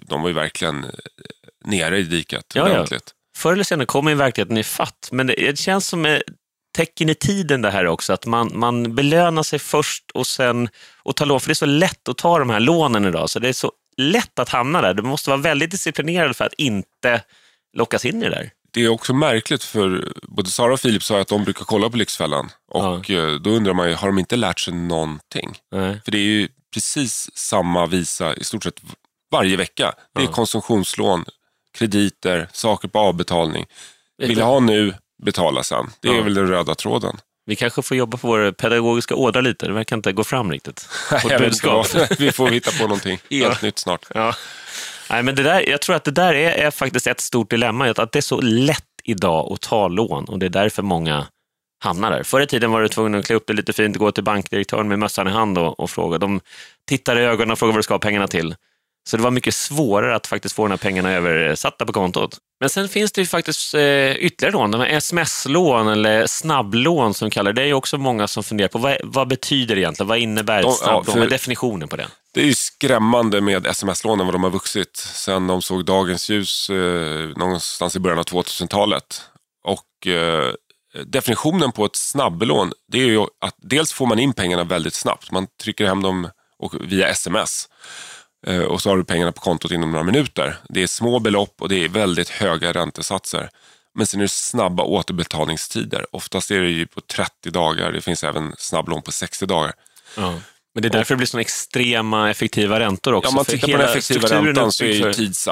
de 0.08 0.22
var 0.22 0.28
ju 0.28 0.34
verkligen 0.34 0.84
eh, 0.84 0.90
nere 1.64 1.98
i 1.98 2.02
diket 2.02 2.44
Ja, 2.54 2.68
ja. 2.68 2.74
ordentligt. 2.74 3.10
förr 3.36 3.52
eller 3.52 3.64
senare 3.64 3.86
kommer 3.86 4.10
ju 4.10 4.16
verkligheten 4.16 4.56
i 4.58 4.62
fatt. 4.64 5.08
Men 5.12 5.26
det, 5.26 5.34
det 5.34 5.58
känns 5.58 5.86
som 5.86 6.06
ett 6.06 6.22
tecken 6.76 7.08
i 7.08 7.14
tiden 7.14 7.62
det 7.62 7.70
här 7.70 7.86
också, 7.86 8.12
att 8.12 8.26
man, 8.26 8.50
man 8.54 8.94
belönar 8.94 9.42
sig 9.42 9.58
först 9.58 10.10
och 10.14 10.26
sen 10.26 10.68
och 11.02 11.16
tar 11.16 11.26
lån. 11.26 11.40
För 11.40 11.48
det 11.48 11.52
är 11.52 11.54
så 11.54 11.66
lätt 11.66 12.08
att 12.08 12.18
ta 12.18 12.38
de 12.38 12.50
här 12.50 12.60
lånen 12.60 13.04
idag, 13.04 13.30
så 13.30 13.38
det 13.38 13.48
är 13.48 13.52
så 13.52 13.72
lätt 13.96 14.38
att 14.38 14.48
hamna 14.48 14.82
där. 14.82 14.94
Du 14.94 15.02
måste 15.02 15.30
vara 15.30 15.40
väldigt 15.40 15.70
disciplinerad 15.70 16.36
för 16.36 16.44
att 16.44 16.52
inte 16.54 17.22
lockas 17.76 18.04
in 18.04 18.22
i 18.22 18.24
det 18.24 18.30
där. 18.30 18.50
Det 18.72 18.84
är 18.84 18.88
också 18.88 19.14
märkligt 19.14 19.64
för 19.64 20.12
både 20.22 20.50
Sara 20.50 20.72
och 20.72 20.80
Filip 20.80 21.02
sa 21.02 21.20
att 21.20 21.28
de 21.28 21.44
brukar 21.44 21.64
kolla 21.64 21.90
på 21.90 21.96
Lyxfällan. 21.96 22.50
Och 22.68 23.10
eh, 23.10 23.34
då 23.34 23.50
undrar 23.50 23.72
man 23.74 23.88
ju, 23.88 23.94
har 23.94 24.08
de 24.08 24.18
inte 24.18 24.36
lärt 24.36 24.60
sig 24.60 24.74
någonting? 24.74 25.54
Nej. 25.72 26.00
För 26.04 26.12
det 26.12 26.18
är 26.18 26.22
ju 26.22 26.48
precis 26.74 27.30
samma 27.34 27.86
visa 27.86 28.34
i 28.34 28.44
stort 28.44 28.62
sett 28.64 28.80
varje 29.30 29.56
vecka. 29.56 29.92
Det 30.14 30.20
är 30.20 30.24
Ja. 30.26 30.32
konsumtionslån, 30.32 31.24
krediter, 31.78 32.48
saker 32.52 32.88
på 32.88 32.98
avbetalning. 32.98 33.66
Vill 34.18 34.38
jag 34.38 34.46
ha 34.46 34.60
nu, 34.60 34.94
betala 35.22 35.62
sen. 35.62 35.86
Det 36.00 36.08
är 36.08 36.14
Ja. 36.14 36.22
väl 36.22 36.34
den 36.34 36.46
röda 36.48 36.74
tråden. 36.74 37.16
Vi 37.46 37.56
kanske 37.56 37.82
får 37.82 37.96
jobba 37.96 38.18
på 38.18 38.28
vår 38.28 38.52
pedagogiska 38.52 39.14
ådra 39.14 39.40
lite. 39.40 39.66
Det 39.66 39.72
verkar 39.72 39.96
inte 39.96 40.12
gå 40.12 40.24
fram 40.24 40.52
riktigt. 40.52 40.88
Jag 41.28 41.40
budskap. 41.40 41.86
Vi 42.18 42.32
får 42.32 42.48
hitta 42.48 42.70
på 42.70 42.82
någonting 42.82 43.18
helt 43.30 43.62
nytt 43.62 43.78
snart. 43.78 44.06
Ja. 44.14 44.34
Nej, 45.10 45.22
men 45.22 45.34
det 45.34 45.42
där, 45.42 45.68
jag 45.68 45.80
tror 45.80 45.96
att 45.96 46.04
det 46.04 46.10
där 46.10 46.34
är, 46.34 46.50
är 46.66 46.70
faktiskt 46.70 47.06
ett 47.06 47.20
stort 47.20 47.50
dilemma. 47.50 47.90
Att 47.90 48.12
det 48.12 48.18
är 48.18 48.20
så 48.20 48.40
lätt 48.40 48.84
idag 49.04 49.52
att 49.52 49.60
ta 49.60 49.88
lån 49.88 50.24
och 50.24 50.38
det 50.38 50.46
är 50.46 50.50
därför 50.50 50.82
många 50.82 51.26
hamnar 51.82 52.10
där. 52.10 52.22
Förr 52.22 52.40
i 52.40 52.46
tiden 52.46 52.70
var 52.70 52.82
du 52.82 52.88
tvungen 52.88 53.14
att 53.20 53.26
klä 53.26 53.34
upp 53.36 53.46
dig 53.46 53.56
lite 53.56 53.72
fint, 53.72 53.96
gå 53.96 54.12
till 54.12 54.24
bankdirektören 54.24 54.88
med 54.88 54.98
mössan 54.98 55.28
i 55.28 55.30
hand 55.30 55.58
och, 55.58 55.80
och 55.80 55.90
fråga. 55.90 56.18
De 56.18 56.40
tittar 56.88 57.18
i 57.18 57.22
ögonen 57.24 57.50
och 57.50 57.58
frågar 57.58 57.72
vad 57.72 57.78
du 57.78 57.82
ska 57.82 57.94
ha 57.94 57.98
pengarna 57.98 58.28
till. 58.28 58.54
Så 59.08 59.16
det 59.16 59.22
var 59.22 59.30
mycket 59.30 59.54
svårare 59.54 60.14
att 60.14 60.26
faktiskt 60.26 60.54
få 60.54 60.62
de 60.62 60.70
här 60.70 60.76
pengarna 60.78 61.12
översatta 61.12 61.86
på 61.86 61.92
kontot. 61.92 62.38
Men 62.60 62.68
sen 62.70 62.88
finns 62.88 63.12
det 63.12 63.20
ju 63.20 63.26
faktiskt 63.26 63.74
eh, 63.74 63.80
ytterligare 64.12 64.52
lån, 64.52 64.70
de 64.70 64.80
här 64.80 64.88
sms-lån 64.88 65.88
eller 65.88 66.26
snabblån 66.26 67.14
som 67.14 67.30
kallar 67.30 67.52
det. 67.52 67.62
Det 67.62 67.68
är 67.68 67.72
också 67.72 67.98
många 67.98 68.28
som 68.28 68.42
funderar 68.44 68.68
på 68.68 68.78
vad, 68.78 68.96
vad 69.04 69.28
betyder 69.28 69.74
det 69.74 69.80
egentligen? 69.80 70.08
Vad 70.08 70.18
innebär 70.18 70.62
De- 70.62 70.68
ja, 70.68 70.72
snabblån? 70.74 71.04
för- 71.04 71.12
Vad 71.12 71.22
är 71.26 71.30
definitionen 71.30 71.88
på 71.88 71.96
det? 71.96 72.06
Det 72.34 72.40
är 72.40 72.44
ju 72.46 72.54
skrämmande 72.54 73.40
med 73.40 73.66
sms-lånen 73.66 74.26
vad 74.26 74.34
de 74.34 74.42
har 74.42 74.50
vuxit 74.50 74.96
sen 74.96 75.46
de 75.46 75.62
såg 75.62 75.84
dagens 75.84 76.28
ljus 76.30 76.70
eh, 76.70 77.28
någonstans 77.36 77.96
i 77.96 77.98
början 77.98 78.18
av 78.18 78.24
2000-talet. 78.24 79.22
Och 79.64 80.06
eh, 80.06 80.52
definitionen 81.06 81.72
på 81.72 81.84
ett 81.84 81.96
snabblån 81.96 82.72
det 82.92 82.98
är 82.98 83.06
ju 83.06 83.20
att 83.20 83.54
dels 83.62 83.92
får 83.92 84.06
man 84.06 84.18
in 84.18 84.32
pengarna 84.32 84.64
väldigt 84.64 84.94
snabbt. 84.94 85.30
Man 85.30 85.46
trycker 85.62 85.86
hem 85.86 86.02
dem 86.02 86.30
och, 86.58 86.74
via 86.80 87.08
sms. 87.08 87.68
Eh, 88.46 88.60
och 88.62 88.82
så 88.82 88.90
har 88.90 88.96
du 88.96 89.04
pengarna 89.04 89.32
på 89.32 89.40
kontot 89.40 89.70
inom 89.70 89.90
några 89.92 90.04
minuter. 90.04 90.56
Det 90.68 90.82
är 90.82 90.86
små 90.86 91.18
belopp 91.18 91.54
och 91.58 91.68
det 91.68 91.84
är 91.84 91.88
väldigt 91.88 92.28
höga 92.28 92.72
räntesatser. 92.72 93.50
Men 93.94 94.06
sen 94.06 94.20
är 94.20 94.24
det 94.24 94.28
snabba 94.28 94.82
återbetalningstider. 94.82 96.06
Oftast 96.12 96.50
är 96.50 96.60
det 96.60 96.70
ju 96.70 96.86
på 96.86 97.00
30 97.00 97.50
dagar. 97.50 97.92
Det 97.92 98.00
finns 98.00 98.24
även 98.24 98.54
snabblån 98.58 99.02
på 99.02 99.12
60 99.12 99.46
dagar. 99.46 99.72
Ja. 100.16 100.34
Men 100.74 100.82
det 100.82 100.88
är 100.88 100.90
därför 100.90 101.14
det 101.14 101.16
blir 101.16 101.26
såna 101.26 101.40
extrema 101.40 102.30
effektiva 102.30 102.80
räntor 102.80 103.12
också. 103.14 103.30
Ja, 103.30 103.34
man 103.34 103.44
för 103.44 103.52
tittar 103.52 103.68
på 103.68 103.76
den 103.78 103.88
effektiva 103.88 104.28
räntan 104.28 104.72
så 104.72 104.84
är 104.84 104.88
ju 104.88 105.12
tids, 105.12 105.48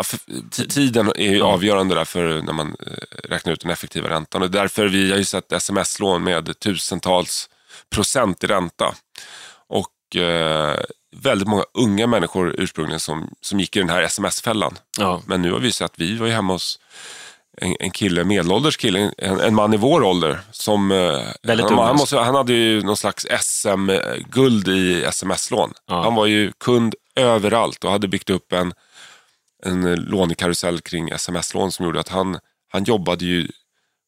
tiden 0.68 1.08
är 1.16 1.30
ju 1.30 1.38
Ja. 1.38 1.44
avgörande 1.44 1.94
där 1.94 2.04
för 2.04 2.42
när 2.42 2.52
man 2.52 2.76
eh, 2.86 3.28
räknar 3.28 3.52
ut 3.52 3.60
den 3.60 3.70
effektiva 3.70 4.08
räntan. 4.10 4.42
Och 4.42 4.50
därför 4.50 4.86
vi 4.88 5.10
har 5.10 5.18
ju 5.18 5.24
sett 5.24 5.52
sms-lån 5.52 6.24
med 6.24 6.58
tusentals 6.58 7.48
procent 7.90 8.44
i 8.44 8.46
ränta. 8.46 8.94
Och 9.68 10.16
eh, 10.16 10.76
väldigt 11.16 11.48
många 11.48 11.64
unga 11.74 12.06
människor 12.06 12.54
ursprungligen 12.58 13.00
som, 13.00 13.34
som 13.40 13.60
gick 13.60 13.76
i 13.76 13.78
den 13.78 13.88
här 13.88 14.02
sms-fällan. 14.02 14.78
Ja. 14.98 15.22
Men 15.26 15.42
nu 15.42 15.52
har 15.52 15.60
vi 15.60 15.72
sett, 15.72 15.92
vi 15.96 16.16
var 16.16 16.26
ju 16.26 16.32
hemma 16.32 16.52
hos 16.52 16.78
en, 17.60 17.76
en 17.80 17.90
kille, 17.90 18.24
medelålders 18.24 18.76
kille, 18.76 19.12
en, 19.18 19.40
en 19.40 19.54
man 19.54 19.74
i 19.74 19.76
vår 19.76 20.02
ålder. 20.02 20.40
Som, 20.50 20.92
eh, 20.92 21.20
han, 21.46 21.78
han, 21.78 21.96
måste, 21.96 22.18
han 22.18 22.34
hade 22.34 22.52
ju 22.52 22.82
någon 22.82 22.96
slags 22.96 23.26
SM-guld 23.40 24.68
i 24.68 25.04
sms-lån. 25.04 25.72
Ja. 25.86 26.02
Han 26.02 26.14
var 26.14 26.26
ju 26.26 26.52
kund 26.52 26.94
överallt 27.16 27.84
och 27.84 27.90
hade 27.90 28.08
byggt 28.08 28.30
upp 28.30 28.52
en, 28.52 28.72
en 29.64 29.94
lånekarusell 29.94 30.80
kring 30.80 31.08
sms-lån 31.08 31.72
som 31.72 31.84
gjorde 31.84 32.00
att 32.00 32.08
han, 32.08 32.38
han 32.72 32.84
jobbade 32.84 33.24
ju 33.24 33.48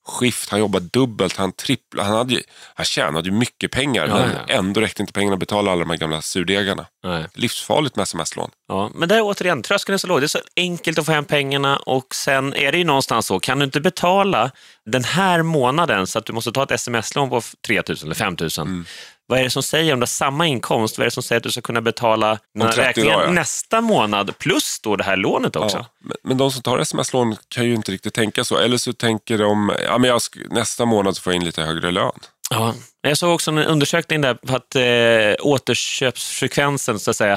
skift, 0.08 0.50
han 0.50 0.60
jobbade 0.60 0.88
dubbelt, 0.92 1.36
han 1.36 1.52
tripplade, 1.52 2.08
han, 2.08 2.16
hade 2.16 2.34
ju, 2.34 2.42
han 2.74 2.86
tjänade 2.86 3.28
ju 3.28 3.34
mycket 3.34 3.70
pengar 3.70 4.06
Ja, 4.06 4.14
men 4.14 4.30
ja. 4.30 4.54
ändå 4.54 4.80
räckte 4.80 5.02
inte 5.02 5.12
pengarna 5.12 5.34
att 5.34 5.40
betala 5.40 5.72
alla 5.72 5.80
de 5.80 5.90
här 5.90 5.96
gamla 5.96 6.22
surdegarna. 6.22 6.86
Nej. 7.04 7.24
Livsfarligt 7.34 7.96
med 7.96 8.02
sms-lån. 8.02 8.50
Ja, 8.68 8.90
men 8.94 9.08
där 9.08 9.20
återigen, 9.22 9.62
tröskeln 9.62 9.94
är 9.94 9.98
så 9.98 10.06
låg. 10.06 10.20
Det 10.20 10.26
är 10.26 10.28
så 10.28 10.40
enkelt 10.56 10.98
att 10.98 11.06
få 11.06 11.12
hem 11.12 11.24
pengarna 11.24 11.76
och 11.76 12.14
sen 12.14 12.54
är 12.54 12.72
det 12.72 12.78
ju 12.78 12.84
någonstans 12.84 13.26
så, 13.26 13.40
kan 13.40 13.58
du 13.58 13.64
inte 13.64 13.80
betala 13.80 14.50
den 14.86 15.04
här 15.04 15.42
månaden 15.42 16.06
så 16.06 16.18
att 16.18 16.26
du 16.26 16.32
måste 16.32 16.52
ta 16.52 16.62
ett 16.62 16.70
sms-lån 16.70 17.30
på 17.30 17.42
3 17.66 17.82
000 17.88 17.96
eller 18.02 18.14
5 18.14 18.36
000. 18.40 18.50
Mm. 18.58 18.84
Vad 19.30 19.38
är 19.38 19.44
det 19.44 19.50
som 19.50 19.62
säger, 19.62 19.92
om 19.92 20.00
du 20.00 20.02
har 20.02 20.06
samma 20.06 20.46
inkomst, 20.46 20.98
vad 20.98 21.02
är 21.02 21.06
det 21.06 21.10
som 21.10 21.22
säger 21.22 21.36
att 21.36 21.42
du 21.42 21.50
ska 21.50 21.60
kunna 21.60 21.80
betala 21.80 22.38
den 22.54 22.62
här 22.62 22.72
30 22.72 22.88
räkningen 22.88 23.20
ja. 23.20 23.30
nästa 23.30 23.80
månad 23.80 24.38
plus 24.38 24.80
då 24.80 24.96
det 24.96 25.04
här 25.04 25.16
lånet 25.16 25.56
också? 25.56 25.76
Ja, 25.76 26.14
men, 26.22 26.38
de 26.38 26.50
som 26.50 26.62
tar 26.62 26.78
sms-lån 26.78 27.36
kan 27.48 27.64
ju 27.64 27.74
inte 27.74 27.92
riktigt 27.92 28.14
tänka 28.14 28.44
så. 28.44 28.58
Eller 28.58 28.76
så 28.76 28.92
tänker 28.92 29.38
de, 29.38 29.72
ja, 29.84 29.98
men 29.98 30.10
jag 30.10 30.20
nästa 30.50 30.84
månad 30.84 31.18
får 31.18 31.32
jag 31.32 31.40
in 31.40 31.44
lite 31.44 31.62
högre 31.62 31.90
lön. 31.90 32.12
Ja, 32.50 32.74
jag 33.00 33.18
såg 33.18 33.34
också 33.34 33.50
en 33.50 33.58
undersökning 33.58 34.20
där 34.20 34.34
på 34.34 34.56
att 34.56 34.76
eh, 34.76 35.46
återköpsfrekvensen, 35.46 36.98
så 36.98 37.10
att 37.10 37.16
säga, 37.16 37.36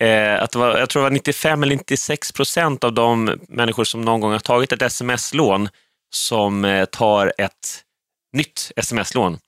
eh, 0.00 0.42
att 0.42 0.54
var, 0.54 0.78
jag 0.78 0.88
tror 0.88 1.02
det 1.02 1.04
var 1.04 1.10
95 1.10 1.62
eller 1.62 1.76
96 1.76 2.32
procent 2.32 2.84
av 2.84 2.92
de 2.92 3.38
människor 3.48 3.84
som 3.84 4.02
någon 4.02 4.20
gång 4.20 4.32
har 4.32 4.38
tagit 4.38 4.72
ett 4.72 4.82
sms-lån 4.82 5.68
som 6.14 6.64
eh, 6.64 6.84
tar 6.84 7.32
ett 7.38 7.82
nytt 8.32 8.72
sms-lån. 8.76 9.38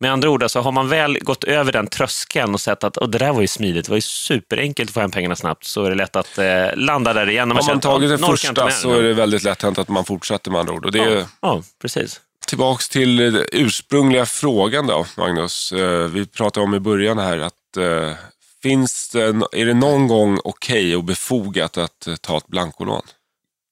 Med 0.00 0.12
andra 0.12 0.30
ord, 0.30 0.42
alltså, 0.42 0.60
har 0.60 0.72
man 0.72 0.88
väl 0.88 1.18
gått 1.18 1.44
över 1.44 1.72
den 1.72 1.86
tröskeln 1.86 2.54
och 2.54 2.60
sett 2.60 2.84
att 2.84 2.98
oh, 2.98 3.08
det 3.08 3.18
där 3.18 3.32
var 3.32 3.40
ju 3.40 3.46
smidigt, 3.46 3.84
det 3.86 3.90
var 3.90 3.96
ju 3.96 4.02
superenkelt 4.02 4.90
att 4.90 4.94
få 4.94 5.00
hem 5.00 5.10
pengarna 5.10 5.36
snabbt, 5.36 5.64
så 5.64 5.84
är 5.84 5.90
det 5.90 5.96
lätt 5.96 6.16
att 6.16 6.38
eh, 6.38 6.66
landa 6.76 7.12
där 7.12 7.30
igen. 7.30 7.48
när 7.48 7.54
man 7.54 7.64
känner, 7.64 7.80
tagit 7.80 8.10
"Ja, 8.10 8.16
det 8.16 8.26
första 8.26 8.70
så 8.70 8.92
det." 8.92 8.98
är 8.98 9.02
det 9.02 9.14
väldigt 9.14 9.42
lätt 9.42 9.62
hänt 9.62 9.78
att 9.78 9.88
man 9.88 10.04
fortsätter 10.04 10.50
med 10.50 10.60
andra 10.60 10.72
ord. 10.74 10.84
Och 10.84 10.92
det 10.92 10.98
är 10.98 11.16
ja, 11.18 11.26
ja, 11.42 11.62
precis. 11.82 12.20
tillbaks 12.46 12.88
till 12.88 13.16
den 13.16 13.44
ursprungliga 13.52 14.26
frågan 14.26 14.86
då, 14.86 15.06
Magnus. 15.16 15.72
Eh, 15.72 16.08
Vi 16.08 16.26
pratade 16.26 16.64
om 16.64 16.74
i 16.74 16.80
början 16.80 17.18
här 17.18 17.38
att 17.38 17.76
eh, 17.76 18.10
finns 18.62 19.10
det, 19.12 19.20
är 19.52 19.66
det 19.66 19.74
någon 19.74 20.08
gång 20.08 20.38
okej 20.44 20.96
och 20.96 21.04
befogat 21.04 21.78
att 21.78 22.06
eh, 22.06 22.14
ta 22.14 22.36
ett 22.36 22.46
blankolån? 22.46 23.02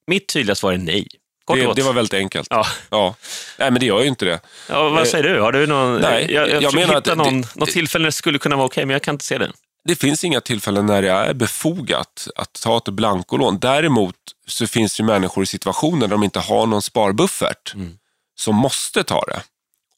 Mitt 0.07 0.27
tydliga 0.27 0.55
svar 0.55 0.73
är 0.73 0.77
nej. 0.77 1.07
Kort 1.45 1.57
Det, 1.57 1.73
det 1.73 1.81
var 1.81 1.93
väldigt 1.93 2.13
enkelt. 2.13 2.47
Ja. 2.49 2.65
Ja. 2.89 3.15
Nej, 3.59 3.71
men 3.71 3.79
det 3.79 3.85
gör 3.85 4.01
ju 4.01 4.07
inte 4.07 4.25
det. 4.25 4.39
Ja, 4.69 4.89
vad 4.89 4.99
Eh, 4.99 5.05
säger 5.05 5.23
du? 5.23 5.41
Har 5.41 5.51
du 5.51 5.67
någon... 5.67 6.01
nej, 6.01 6.31
jag, 6.33 6.49
jag, 6.49 6.63
jag 6.63 6.75
menar 6.75 6.93
att 6.95 7.07
hitta 7.07 7.15
någon, 7.15 7.41
det- 7.41 7.47
något 7.55 7.69
tillfälle 7.71 8.01
när 8.03 8.07
det 8.07 8.11
skulle 8.11 8.39
kunna 8.39 8.55
vara 8.55 8.65
okej, 8.65 8.85
men 8.85 8.93
jag 8.93 9.01
kan 9.01 9.15
inte 9.15 9.25
se 9.25 9.37
det. 9.37 9.51
Det 9.85 9.95
finns 9.95 10.23
inga 10.23 10.41
tillfällen 10.41 10.85
när 10.85 11.01
det 11.01 11.09
är 11.11 11.33
befogat 11.33 12.27
att 12.35 12.53
ta 12.63 12.77
ett 12.77 12.89
blankolån. 12.89 13.59
Däremot 13.59 14.15
så 14.47 14.67
finns 14.67 14.97
det 14.97 15.03
människor 15.03 15.43
i 15.43 15.47
situationer 15.47 15.99
där 16.07 16.07
de 16.07 16.23
inte 16.23 16.39
har 16.39 16.65
någon 16.65 16.81
sparbuffert 16.81 17.73
Mm. 17.73 17.97
som 18.39 18.55
måste 18.55 19.03
ta 19.03 19.25
det. 19.25 19.41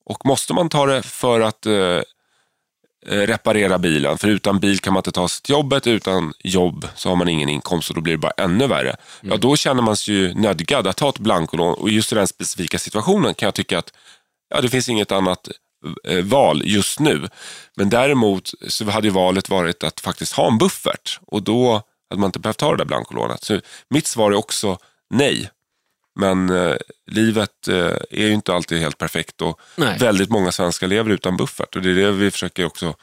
Och 0.05 0.25
måste 0.25 0.53
man 0.53 0.69
ta 0.69 0.85
det 0.85 1.01
för 1.03 1.41
att 1.41 1.65
eh, 1.65 1.99
reparera 3.05 3.79
bilen, 3.79 4.17
för 4.17 4.27
utan 4.27 4.59
bil 4.59 4.79
kan 4.79 4.93
man 4.93 4.99
inte 4.99 5.11
ta 5.11 5.27
sig 5.27 5.43
till 5.43 5.53
jobbet, 5.53 5.87
utan 5.87 6.33
jobb 6.43 6.87
så 6.95 7.09
har 7.09 7.15
man 7.15 7.27
ingen 7.27 7.49
inkomst 7.49 7.89
och 7.89 7.95
då 7.95 8.01
blir 8.01 8.13
det 8.13 8.17
bara 8.17 8.33
ännu 8.37 8.67
värre. 8.67 8.95
Ja, 9.21 9.37
då 9.37 9.55
känner 9.55 9.81
man 9.81 9.97
sig 9.97 10.13
ju 10.13 10.33
nödgad 10.33 10.87
att 10.87 10.97
ta 10.97 11.09
ett 11.09 11.19
blankolån 11.19 11.73
och 11.73 11.89
just 11.89 12.11
i 12.11 12.15
den 12.15 12.27
specifika 12.27 12.79
situationen 12.79 13.33
kan 13.33 13.47
jag 13.47 13.53
tycka 13.53 13.77
att 13.77 13.93
ja, 14.49 14.61
det 14.61 14.69
finns 14.69 14.89
inget 14.89 15.11
annat 15.11 15.49
eh, 16.07 16.23
val 16.23 16.61
just 16.65 16.99
nu. 16.99 17.27
Men 17.75 17.89
däremot 17.89 18.51
så 18.67 18.89
hade 18.89 19.09
valet 19.09 19.49
varit 19.49 19.83
att 19.83 19.99
faktiskt 19.99 20.33
ha 20.33 20.47
en 20.47 20.57
buffert 20.57 21.19
och 21.27 21.43
då 21.43 21.81
hade 22.09 22.19
man 22.19 22.27
inte 22.27 22.39
behövt 22.39 22.57
ta 22.57 22.71
det 22.71 22.77
där 22.77 22.85
blankolånet. 22.85 23.43
Så 23.43 23.59
mitt 23.89 24.07
svar 24.07 24.31
är 24.31 24.35
också 24.35 24.77
nej. 25.09 25.49
Men 26.15 26.49
eh, 26.49 26.75
livet 27.11 27.67
eh, 27.67 27.75
är 28.11 28.27
ju 28.27 28.33
inte 28.33 28.53
alltid 28.53 28.79
helt 28.79 28.97
perfekt 28.97 29.41
och 29.41 29.59
Nej. 29.75 29.97
väldigt 29.99 30.29
många 30.29 30.51
svenskar 30.51 30.87
lever 30.87 31.11
utan 31.11 31.37
buffert. 31.37 31.75
Och 31.75 31.81
det 31.81 31.89
är 31.89 31.95
det 31.95 32.11
vi 32.11 32.31
försöker 32.31 32.65
också 32.65 32.93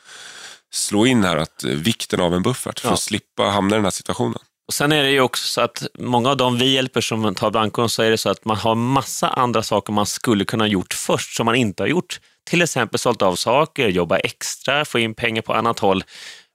slå 0.72 1.07
in 1.07 1.25
här, 1.25 1.37
att 1.37 1.64
eh, 1.64 1.70
vikten 1.70 2.20
av 2.20 2.35
en 2.35 2.42
buffert 2.42 2.81
för 2.81 2.88
Ja. 2.88 2.94
att 2.94 3.01
slippa 3.01 3.42
hamna 3.42 3.77
i 3.77 3.79
den 3.79 3.85
här 3.85 3.90
situationen. 3.90 4.38
Och 4.68 4.75
Sen 4.75 4.92
är 4.92 5.03
det 5.03 5.11
ju 5.11 5.20
också 5.20 5.44
så 5.48 5.61
att 5.61 5.83
många 5.98 6.31
av 6.31 6.37
de 6.37 6.59
vi 6.59 6.75
hjälper 6.75 7.01
som 7.01 7.35
tar 7.35 7.51
blankolån 7.51 7.88
så 7.90 8.03
är 8.03 8.11
det 8.11 8.18
så 8.18 8.31
att 8.31 8.44
man 8.44 8.57
har 8.57 8.75
massa 8.75 9.29
andra 9.29 9.62
saker 9.62 9.92
man 9.92 10.07
skulle 10.07 10.44
kunna 10.44 10.64
ha 10.64 10.68
gjort 10.68 10.94
först 10.94 11.37
som 11.37 11.44
man 11.46 11.55
inte 11.55 11.83
har 11.83 11.88
gjort. 11.88 12.20
Till 12.51 12.62
exempel 12.62 12.98
sålt 12.98 13.22
av 13.22 13.35
saker, 13.37 13.88
jobba 13.88 14.16
extra, 14.18 14.85
få 14.85 14.98
in 14.98 15.14
pengar 15.14 15.42
på 15.42 15.55
annat 15.55 15.79
håll. 15.79 16.05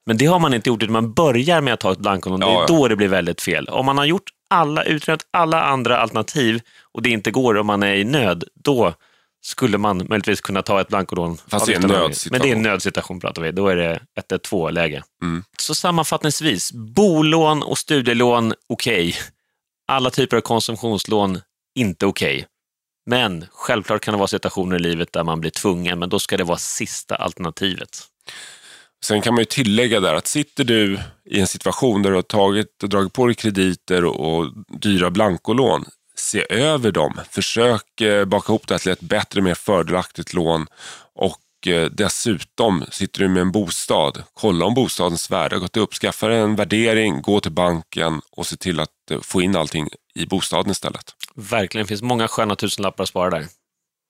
Men 0.05 0.17
det 0.17 0.25
har 0.25 0.39
man 0.39 0.53
inte 0.53 0.69
gjort 0.69 0.83
utan 0.83 0.93
man 0.93 1.13
börjar 1.13 1.61
med 1.61 1.73
att 1.73 1.79
ta 1.79 1.91
ett 1.91 1.97
blankolån. 1.97 2.39
Det 2.39 2.45
Ja, 2.45 2.51
är 2.51 2.61
ja. 2.61 2.65
då 2.67 2.87
det 2.87 2.95
blir 2.95 3.07
väldigt 3.07 3.41
fel. 3.41 3.67
Om 3.69 3.85
man 3.85 3.97
har 3.97 4.05
gjort 4.05 4.29
alla, 4.49 4.83
utrett 4.83 5.27
alla 5.31 5.63
andra 5.63 5.97
alternativ 5.97 6.61
och 6.91 7.01
det 7.01 7.09
inte 7.09 7.31
går 7.31 7.57
om 7.57 7.67
man 7.67 7.83
är 7.83 7.95
i 7.95 8.03
nöd, 8.03 8.43
då 8.53 8.93
skulle 9.41 9.77
man 9.77 9.97
möjligtvis 10.09 10.41
kunna 10.41 10.61
ta 10.61 10.81
ett 10.81 10.87
blankolån. 10.87 11.37
Fast 11.47 11.65
det 11.65 11.73
är 11.73 11.75
en 11.75 11.87
nödsituation. 11.87 12.31
Men 12.31 12.41
det 12.41 12.49
är 12.51 12.55
en 12.55 12.61
nödsituation 12.61 13.19
pratar 13.19 13.41
vi. 13.41 13.51
Då 13.51 13.67
är 13.67 13.75
det 13.75 13.99
112-läge. 14.29 15.03
Mm. 15.21 15.43
Så 15.57 15.75
sammanfattningsvis, 15.75 16.71
bolån 16.73 17.63
och 17.63 17.77
studielån, 17.77 18.53
okej. 18.69 19.15
Alla 19.87 20.09
typer 20.09 20.37
av 20.37 20.41
konsumtionslån, 20.41 21.39
inte 21.75 22.05
okej. 22.05 22.47
Men 23.05 23.45
självklart 23.51 24.01
kan 24.01 24.11
det 24.11 24.17
vara 24.17 24.27
situationer 24.27 24.75
i 24.75 24.79
livet 24.79 25.13
där 25.13 25.23
man 25.23 25.41
blir 25.41 25.51
tvungen, 25.51 25.99
men 25.99 26.09
då 26.09 26.19
ska 26.19 26.37
det 26.37 26.43
vara 26.43 26.57
sista 26.57 27.15
alternativet. 27.15 28.03
Sen 29.05 29.21
kan 29.21 29.33
man 29.33 29.41
ju 29.41 29.45
tillägga 29.45 29.99
där 29.99 30.13
att 30.13 30.27
sitter 30.27 30.63
du 30.63 30.99
i 31.25 31.39
en 31.39 31.47
situation 31.47 32.01
där 32.01 32.09
du 32.09 32.15
har 32.15 32.21
tagit 32.21 32.83
och 32.83 32.89
dragit 32.89 33.13
på 33.13 33.25
dig 33.25 33.35
krediter 33.35 34.05
och, 34.05 34.37
och 34.37 34.53
dyra 34.67 35.09
blankolån, 35.09 35.85
se 36.15 36.45
över 36.49 36.91
dem. 36.91 37.19
Försök 37.29 38.01
eh, 38.01 38.25
baka 38.25 38.51
ihop 38.51 38.67
det 38.67 38.79
till 38.79 38.91
ett 38.91 39.01
bättre, 39.01 39.41
mer 39.41 39.55
fördelaktigt 39.55 40.33
lån 40.33 40.67
och 41.15 41.67
eh, 41.67 41.85
dessutom 41.85 42.85
sitter 42.91 43.19
du 43.19 43.27
med 43.27 43.41
en 43.41 43.51
bostad, 43.51 44.23
kolla 44.33 44.65
om 44.65 44.73
bostadens 44.73 45.31
värde 45.31 45.55
har 45.55 45.59
gått 45.59 45.77
upp. 45.77 45.93
Skaffa 45.93 46.31
en 46.33 46.55
värdering, 46.55 47.21
gå 47.21 47.39
till 47.39 47.51
banken 47.51 48.21
och 48.31 48.47
se 48.47 48.55
till 48.55 48.79
att 48.79 49.11
eh, 49.11 49.21
få 49.21 49.41
in 49.41 49.55
allting 49.55 49.87
i 50.15 50.25
bostaden 50.25 50.71
istället. 50.71 51.13
Verkligen, 51.35 51.85
det 51.85 51.87
finns 51.87 52.01
många 52.01 52.27
sköna 52.27 52.55
tusenlappar 52.55 53.03
att 53.03 53.09
spara 53.09 53.29
där. 53.29 53.45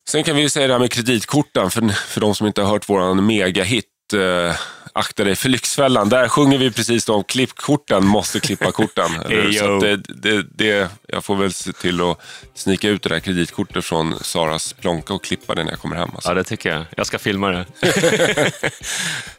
Sen 0.09 0.23
kan 0.23 0.35
vi 0.35 0.49
säga 0.49 0.67
det 0.67 0.73
här 0.73 0.79
med 0.79 0.91
kreditkorten, 0.91 1.71
för, 1.71 1.87
för 1.87 2.21
de 2.21 2.35
som 2.35 2.47
inte 2.47 2.61
har 2.61 2.69
hört 2.69 2.89
vår 2.89 3.13
megahit 3.13 3.85
eh, 4.13 4.55
Akta 4.97 5.23
dig 5.23 5.35
för 5.35 5.49
Lyxfällan. 5.49 6.09
Där 6.09 6.27
sjunger 6.27 6.57
vi 6.57 6.71
precis 6.71 7.09
om 7.09 7.23
klippkorten, 7.23 8.05
måste 8.05 8.39
klippa 8.39 8.71
korten. 8.71 9.09
Så 9.59 9.79
det, 9.79 9.95
det, 9.95 10.45
det, 10.55 10.89
jag 11.07 11.25
får 11.25 11.35
väl 11.35 11.53
se 11.53 11.73
till 11.73 12.01
att 12.01 12.21
snika 12.55 12.89
ut 12.89 13.03
det 13.03 13.09
där 13.09 13.19
kreditkortet 13.19 13.85
från 13.85 14.19
Saras 14.19 14.73
plånka 14.73 15.13
och 15.13 15.23
klippa 15.23 15.55
det 15.55 15.63
när 15.63 15.71
jag 15.71 15.79
kommer 15.79 15.95
hem. 15.95 16.09
Alltså. 16.13 16.29
Ja, 16.29 16.33
det 16.33 16.43
tycker 16.43 16.69
jag. 16.69 16.85
Jag 16.95 17.07
ska 17.07 17.19
filma 17.19 17.49
det. 17.49 17.65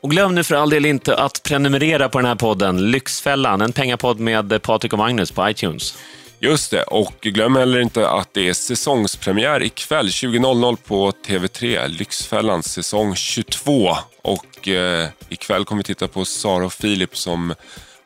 och 0.00 0.11
glöm 0.11 0.35
nu 0.35 0.44
för 0.44 0.54
all 0.54 0.70
del 0.70 0.87
inte 0.87 1.16
att 1.16 1.42
prenumerera 1.42 2.09
på 2.09 2.18
den 2.18 2.26
här 2.26 2.35
podden, 2.35 2.90
Lyxfällan, 2.90 3.61
en 3.61 3.72
pengapodd 3.72 4.20
med 4.20 4.62
Patrik 4.62 4.92
och 4.92 4.98
Magnus 4.98 5.31
på 5.31 5.50
iTunes. 5.50 5.94
Just 6.40 6.70
det, 6.70 6.83
och 6.83 7.14
glöm 7.20 7.57
heller 7.57 7.81
inte 7.81 8.09
att 8.09 8.35
det 8.35 8.48
är 8.48 8.52
säsongspremiär 8.52 9.62
ikväll 9.62 10.07
20.00 10.07 10.76
på 10.87 11.11
TV3, 11.11 11.88
Lyxfällan 11.88 12.62
säsong 12.62 13.16
22. 13.16 13.96
Och 14.28 14.68
eh, 14.68 15.08
ikväll 15.28 15.64
kommer 15.64 15.80
vi 15.80 15.84
titta 15.84 16.08
på 16.08 16.24
Sara 16.24 16.66
och 16.66 16.72
Filip 16.72 17.16
som 17.16 17.54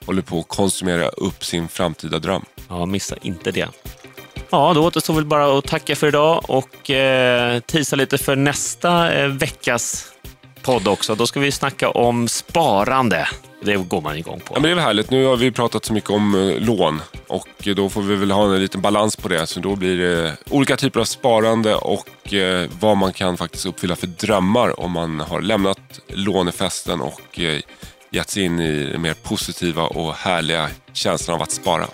håller 0.06 0.22
på 0.22 0.38
att 0.38 0.48
konsumera 0.48 1.08
upp 1.08 1.44
sin 1.44 1.68
framtida 1.68 2.18
dröm. 2.18 2.44
Ja, 2.68 2.86
missa 2.86 3.16
inte 3.22 3.50
det. 3.50 3.68
Ja, 4.50 4.72
då 4.74 4.84
återstår 4.86 5.14
väl 5.14 5.24
bara 5.24 5.58
att 5.58 5.64
tacka 5.64 5.96
för 5.96 6.08
idag 6.08 6.44
och 6.48 6.90
eh, 6.90 7.60
tisa 7.60 7.96
lite 7.96 8.18
för 8.18 8.36
nästa 8.36 9.12
eh, 9.14 9.28
veckas 9.28 10.12
podd 10.62 10.88
också. 10.88 11.14
Då 11.14 11.26
ska 11.26 11.40
vi 11.40 11.52
snacka 11.52 11.90
om 11.90 12.28
sparande. 12.28 13.28
Det 13.64 13.76
går 13.76 14.00
man 14.00 14.16
igång 14.16 14.40
på. 14.40 14.54
Ja, 14.54 14.60
men 14.60 14.62
det 14.62 14.68
är 14.70 14.74
väl 14.74 14.84
härligt. 14.84 15.10
Nu 15.10 15.24
har 15.24 15.36
vi 15.36 15.50
pratat 15.50 15.84
så 15.84 15.92
mycket 15.92 16.10
om 16.10 16.34
eh, 16.34 16.60
lån 16.60 17.00
och 17.26 17.48
eh, 17.68 17.74
då 17.74 17.88
får 17.88 18.02
vi 18.02 18.16
väl 18.16 18.30
ha 18.30 18.54
en 18.54 18.60
liten 18.60 18.80
balans 18.80 19.16
på 19.16 19.28
det. 19.28 19.46
Så 19.46 19.60
då 19.60 19.76
blir 19.76 19.98
det 19.98 20.28
eh, 20.28 20.34
olika 20.50 20.76
typer 20.76 21.00
av 21.00 21.04
sparande 21.04 21.74
och 21.74 22.34
eh, 22.34 22.70
vad 22.80 22.96
man 22.96 23.12
kan 23.12 23.36
faktiskt 23.36 23.66
uppfylla 23.66 23.96
för 23.96 24.06
drömmar 24.06 24.80
om 24.80 24.90
man 24.90 25.20
har 25.20 25.40
lämnat 25.40 26.00
lånefesten 26.08 27.00
och 27.00 27.40
eh, 27.40 27.60
gett 28.10 28.30
sig 28.30 28.42
in 28.42 28.60
i 28.60 28.84
den 28.84 29.02
mer 29.02 29.14
positiva 29.14 29.82
och 29.82 30.14
härliga 30.14 30.68
känslan 30.92 31.34
av 31.34 31.42
att 31.42 31.52
spara. 31.52 31.86